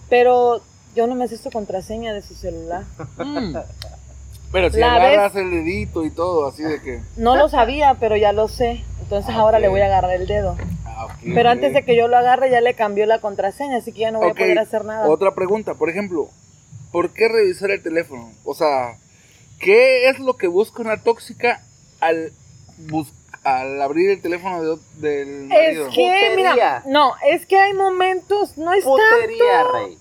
[0.10, 0.62] pero
[0.96, 2.84] yo no me sé su contraseña de su celular.
[3.18, 3.56] Mm.
[4.52, 7.02] Pero si La agarras el dedito y todo, así de que.
[7.18, 8.84] No lo sabía, pero ya lo sé.
[9.00, 10.56] Entonces Ah, ahora le voy a agarrar el dedo.
[10.86, 13.92] Ah, ok, Pero antes de que yo lo agarre ya le cambió la contraseña, así
[13.92, 15.08] que ya no voy a poder hacer nada.
[15.08, 16.30] Otra pregunta, por ejemplo,
[16.92, 18.32] ¿por qué revisar el teléfono?
[18.44, 18.98] O sea,
[19.60, 21.64] ¿qué es lo que busca una tóxica
[22.00, 22.32] al,
[22.78, 23.14] bus-
[23.44, 25.88] al abrir el teléfono de del marido?
[25.88, 29.98] Es que, mira, no, es que hay momentos, no es Putería, tanto, rey.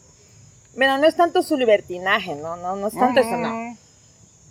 [0.75, 3.49] mira, no es tanto su libertinaje, no, no, no es tanto eso, no.
[3.71, 3.77] no.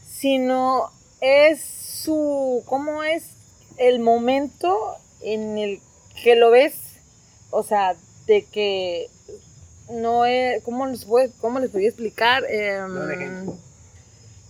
[0.10, 0.90] sino
[1.22, 3.30] es su, ¿cómo es
[3.78, 5.80] el momento en el
[6.24, 6.76] que lo ves?
[7.50, 9.08] O sea, de que
[9.92, 12.44] no es, ¿cómo les voy, cómo les voy a explicar?
[12.50, 13.46] Em,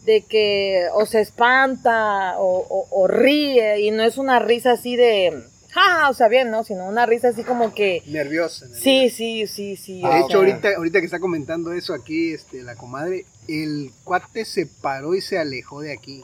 [0.05, 4.95] de que o se espanta o, o- o ríe y no es una risa así
[4.95, 6.63] de, ja, o sea, bien, ¿no?
[6.63, 8.67] Sino una risa así como que, Nerviosa.
[8.73, 10.01] sí, sí, sí, sí.
[10.01, 14.45] De hecho, sea, ahorita, ahorita que está comentando eso aquí, este, la comadre, el cuate
[14.45, 16.23] se paró y se alejó de aquí.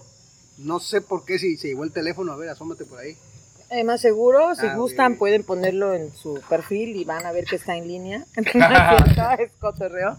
[0.57, 3.17] No sé por qué, si se llevó el teléfono, a ver, asómate por ahí.
[3.73, 7.45] Eh, más seguro, si Ah, gustan pueden ponerlo en su perfil y van a ver
[7.45, 8.23] que está en línea.
[9.39, 10.15] Es cotorreo.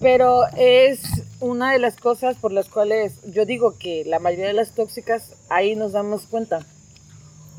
[0.00, 1.02] Pero es
[1.40, 5.32] una de las cosas por las cuales yo digo que la mayoría de las tóxicas
[5.50, 6.64] ahí nos damos cuenta.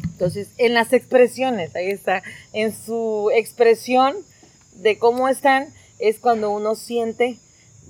[0.04, 2.24] Entonces, en las expresiones, ahí está,
[2.54, 4.16] en su expresión
[4.74, 5.68] de cómo están,
[6.00, 7.38] es cuando uno siente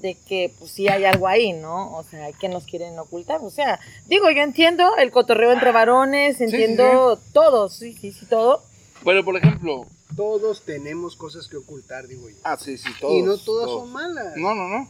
[0.02, 1.96] de que pues sí hay algo ahí, ¿no?
[1.98, 3.42] O sea, que nos quieren ocultar.
[3.42, 8.26] O sea, digo, yo entiendo el cotorreo entre varones, sí, entiendo todo, sí, sí, sí,
[8.28, 8.62] todo.
[9.04, 9.86] Pero, por ejemplo,
[10.16, 12.36] Todos tenemos cosas que ocultar, digo yo.
[12.44, 13.14] ah, sí, sí, todos.
[13.14, 13.82] y no todas todos.
[13.82, 14.34] son malas.
[14.38, 14.88] No, no, no.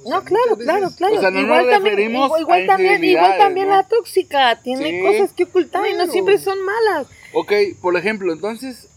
[0.00, 1.16] O sea, No, claro, claro, claro.
[1.16, 3.74] O sea, no igual nos también, igual, igual a también, igual también ¿no?
[3.76, 5.02] la tóxica tiene Sí.
[5.02, 7.06] cosas que ocultar y no siempre son malas.
[7.32, 8.88] Ok, por ejemplo, entonces,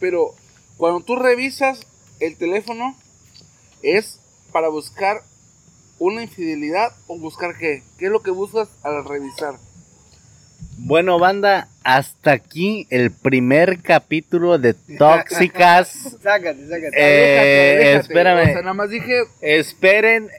[0.00, 0.34] pero
[0.76, 1.86] cuando tú revisas
[2.20, 2.94] el teléfono,
[3.82, 4.20] ¿es
[4.56, 5.20] para buscar
[5.98, 7.82] una infidelidad o buscar qué?
[7.98, 9.56] ¿Qué es lo que buscas al revisar?
[10.78, 16.16] Bueno, banda, hasta aquí el primer capítulo de Tóxicas.
[16.22, 16.90] Sácate, sácate.
[16.96, 18.44] Eh, espérame.
[18.44, 20.30] O sea, nada más dije, Esperen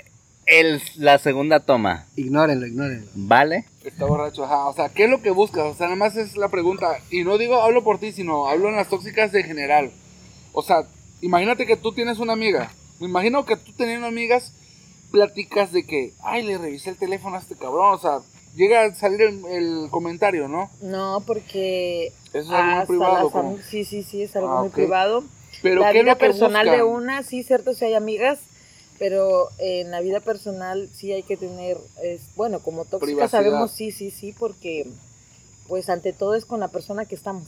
[0.48, 3.06] el, la segunda toma, Ignórenlo, ignórenlo.
[3.14, 3.66] ¿vale?
[3.84, 4.66] está borracho, ajá.
[4.68, 5.64] O sea, ¿qué es lo que buscas?
[5.66, 6.98] O sea, nada más es la pregunta.
[7.12, 9.92] Y no digo hablo por ti, sino hablo en las tóxicas de general.
[10.54, 10.88] O sea,
[11.22, 12.72] imagínate que tú tienes una amiga.
[13.00, 14.52] Me imagino que tú teniendo amigas,
[15.12, 17.94] platicas de que, ay, le revisé el teléfono a este cabrón.
[17.96, 18.20] O sea,
[18.56, 20.70] llega a salir el, el comentario, ¿no?
[20.82, 23.32] No, porque Eso es algo muy privado.
[23.54, 24.74] las sí, sí, sí, es algo Ah, muy ok.
[24.76, 25.24] privado.
[25.62, 28.40] Pero la ¿qué es vida lo que personal de una, sí, cierto, si hay amigas,
[29.00, 33.30] pero en la vida personal sí hay que tener, es, bueno, como tóxica Privacidad.
[33.44, 34.88] sabemos, sí, sí, sí, porque
[35.68, 37.48] pues ante todo es con la persona que estamos.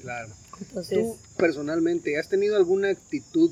[0.00, 0.30] Claro.
[0.60, 3.50] Entonces, Tú, personalmente, ¿has tenido alguna actitud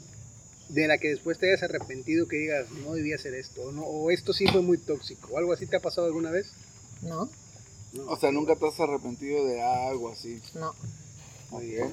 [0.70, 3.82] de la que después te hayas arrepentido que digas, no debía hacer esto, o, no,
[3.82, 6.46] o esto sí fue muy tóxico, o algo así te ha pasado alguna vez?
[7.02, 7.28] no,
[7.92, 8.04] No.
[8.06, 10.40] O sea, nunca te has arrepentido de algo así.
[10.54, 10.74] no.
[11.50, 11.90] Muy bien.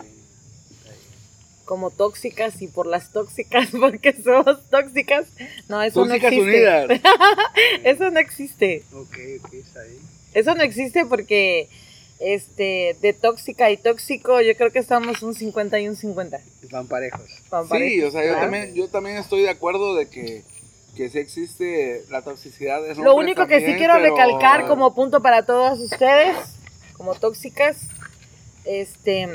[1.65, 5.25] Como tóxicas y por las tóxicas porque somos tóxicas.
[5.67, 6.41] No, eso Tóxicas no existe.
[6.43, 7.01] unidas.
[7.83, 8.83] Eso no existe.
[8.93, 9.99] Ok, ok, está bien.
[10.33, 11.67] Eso no existe porque
[12.19, 16.39] este de tóxica y tóxico yo creo que estamos un 50 y un 50.
[16.71, 17.21] Van parejos.
[17.49, 20.43] Van Sí, parejos, o sea, yo también, yo también estoy de acuerdo de que,
[20.95, 22.81] que sí existe la toxicidad.
[22.81, 26.35] de Lo único que sí quiero pero- recalcar como punto para todos ustedes,
[26.97, 27.77] como tóxicas,
[28.65, 29.29] este,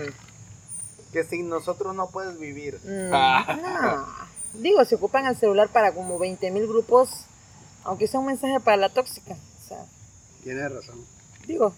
[1.12, 2.80] Que sin nosotros no puedes vivir.
[2.84, 4.06] mm, Ah.
[4.54, 4.60] no.
[4.60, 7.08] digo, se ocupan el celular para como 20 mil grupos,
[7.84, 9.78] aunque sea un mensaje para la tóxica, o sea,
[10.42, 11.06] Tienes razón.
[11.46, 11.74] digo,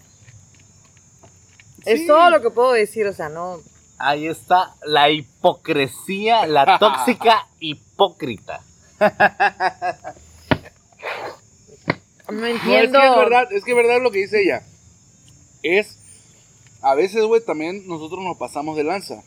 [1.85, 1.91] Sí.
[1.91, 3.61] es todo lo que puedo decir, o sea, no,
[3.97, 8.61] Ahí está la hipocresía, la tóxica hipócrita.
[8.99, 9.09] no
[12.31, 12.99] No, es entiendo.
[12.99, 14.63] que es verdad, es que es verdad lo que dice ella.
[15.63, 15.97] Es,
[16.81, 19.23] a veces, güey, también nosotros nos pasamos de lanza.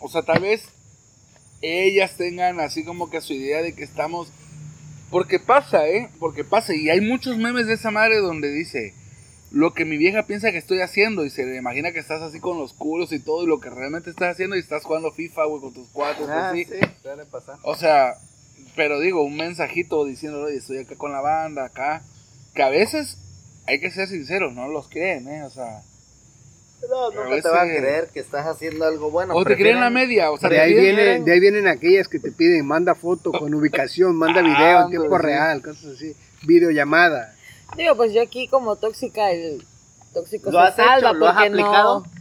[0.00, 0.68] O sea, tal vez
[1.62, 4.28] ellas tengan así como que su idea de que estamos...
[5.10, 6.10] Porque pasa, ¿eh?
[6.20, 6.74] Porque pasa.
[6.74, 8.94] Y hay muchos memes de esa madre donde dice...
[9.50, 12.38] Lo que mi vieja piensa que estoy haciendo y se le imagina que estás así
[12.38, 15.44] con los culos y todo y lo que realmente estás haciendo y estás jugando FIFA,
[15.46, 16.64] güey, con tus cuatro, Ah, así.
[16.64, 17.56] sí, suele pasar.
[17.62, 18.14] O sea,
[18.76, 22.02] pero digo, un mensajito diciendo, oye, estoy acá con la banda, acá.
[22.54, 23.16] Que a veces
[23.66, 25.42] hay que ser sinceros, no los creen, ¿eh?
[25.44, 29.34] O sea, A nunca veces- te va a creer que estás haciendo algo bueno.
[29.34, 32.18] o te creen la media, o sea, De ahí, viene, de ahí vienen aquellas que
[32.18, 36.14] te piden, manda foto con ubicación, manda video en tiempo real, cosas así,
[36.46, 37.34] videollamada.
[37.76, 39.64] Digo, pues yo aquí como tóxica, el
[40.14, 40.88] tóxico ¿Lo se has hecho?
[40.88, 42.00] salva ¿Lo has porque aplicado?
[42.00, 42.18] no.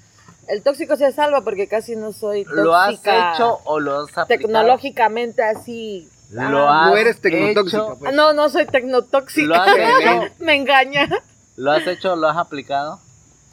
[0.48, 2.62] El tóxico se salva porque casi no soy tóxica.
[2.64, 4.28] ¿Lo has hecho o lo has aplicado?
[4.28, 6.10] tecnológicamente así.
[6.30, 8.14] Lo Ah, has No eres tecnotóxica, hecho- pues.
[8.14, 9.48] No, no soy tecnotóxica.
[9.48, 10.34] ¿Lo has hecho?
[10.40, 11.10] Me engaña.
[11.56, 13.00] ¿Lo has hecho o lo has aplicado?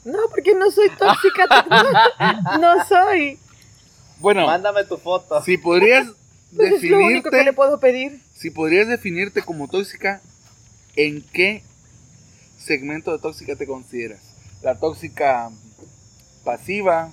[0.05, 1.47] No, porque no soy tóxica.
[2.61, 3.38] no soy.
[4.18, 5.42] Bueno, Mándame tu foto.
[5.42, 6.07] si podrías
[6.55, 8.20] Pues es lo único que le definirte, puedo pedir.
[8.34, 10.20] si podrías definirte como tóxica,
[10.97, 11.64] ¿en qué
[12.64, 14.20] segmento de tóxica te consideras?
[14.62, 15.50] ¿La tóxica
[16.44, 17.10] pasiva?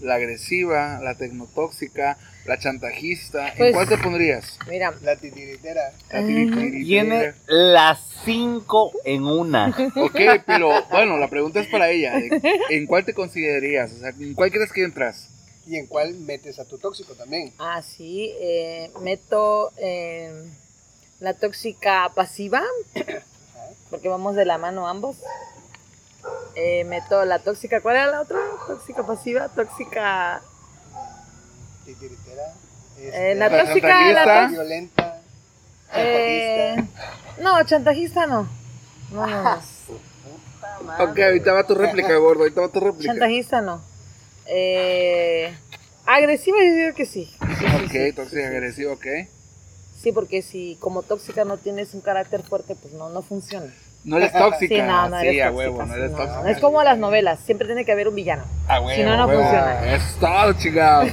[0.00, 0.98] ¿La agresiva?
[1.02, 2.16] ¿La tecnotóxica?
[2.46, 3.50] ¿La chantajista?
[3.50, 4.58] ¿En Pues- cuál te pondrías?
[4.68, 5.92] Mira, La titiritera.
[6.10, 6.70] La titiritera.
[6.84, 9.68] Tiene las cinco en una.
[9.96, 12.14] Ok, pero bueno, la pregunta es para ella.
[12.14, 13.92] ¿de- ¿En cuál te considerarías?
[13.92, 15.28] O sea, ¿en cuál crees que entras?
[15.66, 17.52] ¿Y en cuál metes a tu tóxico también?
[17.58, 20.32] ah, sí, eh, meto eh,
[21.20, 22.62] la tóxica pasiva,
[23.90, 25.16] porque vamos de la mano ambos.
[26.54, 28.38] Eh, meto la tóxica, ¿cuál era la otra?
[28.66, 30.42] Tóxica pasiva, tóxica...
[31.84, 32.42] Titiritera.
[32.98, 34.48] eh, este, la La tóxica, la tóxica...
[34.48, 35.16] Violenta.
[35.94, 37.42] Eh, chantajista.
[37.42, 38.48] no, chantajista no.
[39.12, 39.60] No, no, no.
[41.04, 42.42] Ok, ahorita va tu réplica, gordo.
[42.42, 43.12] Ahorita va tu réplica.
[43.12, 43.82] Chantajista no.
[44.46, 45.56] Eh,
[46.06, 47.26] agresiva yo digo que sí.
[47.58, 48.12] Sí, Ok, sí.
[48.12, 49.06] tóxica, agresiva, ok.
[50.00, 53.66] Sí, porque si como tóxica no tienes un carácter fuerte, pues no, no funciona.
[54.02, 54.74] No eres tóxica.
[54.74, 55.50] Sí, no, no sí, eres a tóxica.
[55.52, 56.42] huevo, no eres no, tóxica.
[56.42, 56.48] no.
[56.48, 58.44] Es como las novelas, siempre tiene que haber un villano.
[58.66, 59.42] A huevo, Si no, no a huevo.
[59.42, 59.94] funciona.
[59.94, 61.06] Es todo, chingado.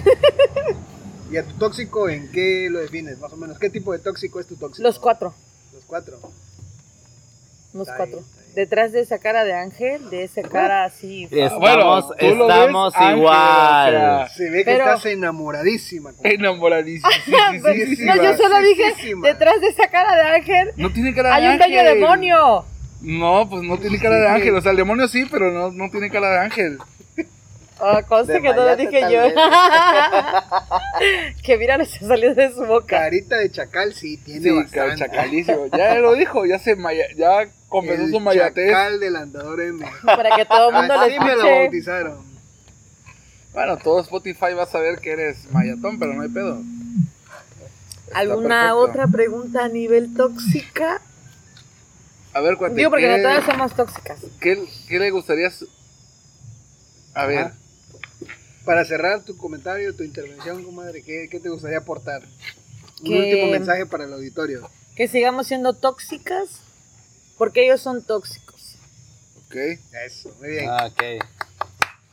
[1.32, 3.20] ¿Y a tu tóxico en qué lo defines?
[3.20, 3.60] Más o menos.
[3.60, 4.82] ¿Qué tipo de tóxico es tu tóxico?
[4.88, 5.34] Los cuatro,
[5.74, 6.18] Los cuatro.
[7.74, 8.22] los Está cuatro.
[8.56, 11.28] Detrás de esa cara de ángel, de esa cara así.
[11.30, 13.96] Estamos, Bueno, ves, estamos Ángel, igual.
[13.96, 16.12] o sea, Se ve que Pero- estás enamoradísima.
[16.24, 17.10] Enamoradísima.
[17.74, 21.14] Sí, sí, sí, no, yo solo dije, detrás de esa cara de ángel No tiene
[21.14, 21.70] cara de hay un ángel.
[21.72, 22.66] bello demonio.
[23.02, 24.56] No, pues no tiene cara de ángel.
[24.56, 26.78] O sea, el demonio sí, pero no, no tiene cara de ángel.
[27.80, 29.22] Ah, conste De que no lo dije yo.
[31.44, 32.98] que mira lo que salió de su boca.
[32.98, 34.98] Carita de chacal sí tiene Sí, bastante.
[34.98, 35.68] chacalísimo.
[35.68, 38.70] Ya lo dijo, ya se maya, ya confesó El su mayatez.
[38.70, 39.86] chacal del andador M.
[40.06, 41.60] Para que todo el mundo lo Así me lo escuche.
[41.62, 42.28] bautizaron.
[43.54, 46.62] Bueno, todo Spotify va a saber que eres mayatón, pero no hay pedo.
[48.08, 48.78] Está ¿Alguna perfecto.
[48.80, 51.02] otra pregunta a nivel tóxica?
[52.34, 54.20] A ver, cuate, Digo, porque ¿qué, no todas somos tóxicas.
[54.40, 55.50] qué, qué le gustaría?
[55.50, 55.68] su-
[57.16, 57.54] A ver, Ajá.
[58.66, 62.24] Para cerrar tu comentario, tu intervención, comadre, ¿qué, qué te gustaría aportar?
[63.02, 64.70] Un Que- último mensaje para el auditorio.
[64.96, 66.50] Que sigamos siendo tóxicas
[67.38, 68.76] porque ellos son tóxicos.
[69.46, 69.56] ok.
[70.06, 70.70] Eso, muy bien.
[70.70, 71.04] Ah, ok.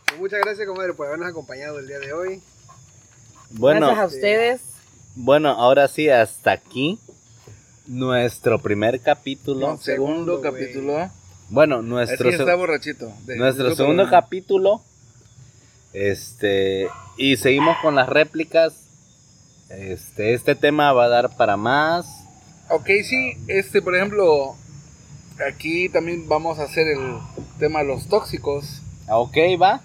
[0.07, 2.43] Pues muchas gracias, comadre, por habernos acompañado el día de hoy.
[3.51, 4.61] Bueno, Gracias a ustedes.
[5.16, 6.99] bueno, ahora sí, hasta aquí
[7.87, 9.68] nuestro primer capítulo.
[9.72, 11.11] No, segundo segundo, capítulo.
[11.51, 13.12] Bueno, Es nuestro, está borrachito.
[13.26, 14.82] De- nuestro segundo capítulo.
[15.95, 18.74] Este, y seguimos con las réplicas.
[19.70, 22.07] Este, este tema va a dar para más.
[22.68, 24.57] Ok, sí, este, por ejemplo,
[25.49, 27.18] aquí también vamos a hacer el
[27.59, 28.82] tema de los tóxicos.
[29.09, 29.82] Ah, Ok, va.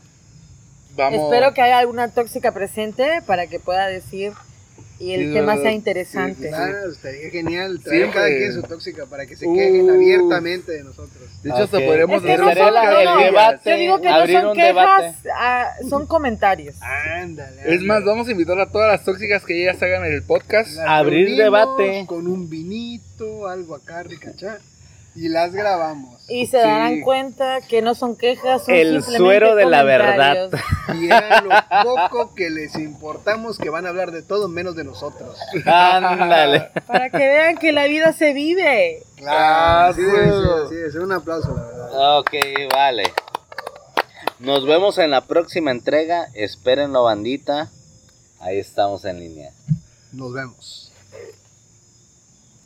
[0.95, 1.22] Vamos.
[1.22, 4.34] Espero que haya alguna tóxica presente para que pueda decir
[5.00, 6.47] y el Sí, tema sea Sí, interesante.
[6.50, 8.20] sí, Ah, estaría genial traer Siempre.
[8.22, 9.56] cada quien su tóxica para que se Uh.
[9.56, 11.24] quejen abiertamente de nosotros.
[11.41, 11.86] De hecho, hasta Ok.
[11.86, 13.70] podríamos Es que hacer no son- debate.
[13.72, 15.16] Yo digo que no Abrir son un quejas, debate.
[15.36, 16.76] ah, son comentarios.
[16.82, 17.62] Ándale.
[17.76, 20.76] Es más, vamos a invitar a todas las tóxicas que ellas hagan el podcast.
[20.76, 22.04] Las abrir debate.
[22.06, 24.60] Con un vinito, algo acá, ricachá.
[25.16, 26.16] Y las grabamos.
[26.30, 26.68] Y se Sí.
[26.68, 30.49] darán cuenta que no son quejas, son El simplemente suero de la verdad.
[30.95, 31.49] Y era lo
[31.84, 35.38] poco que les importamos que van a hablar de todo menos de nosotros.
[35.66, 36.70] Ándale.
[36.86, 39.03] Para que vean que la vida se vive.
[39.28, 40.30] Ah, debe ser,
[40.66, 41.01] así debe ser.
[41.01, 42.20] Un aplauso, la verdad.
[42.20, 42.32] Ok,
[42.72, 43.03] vale.
[44.39, 46.28] Nos vemos en la próxima entrega.
[46.36, 47.70] Espérenlo, bandita.
[48.39, 49.51] Ahí estamos en línea.
[50.14, 50.89] Nos vemos.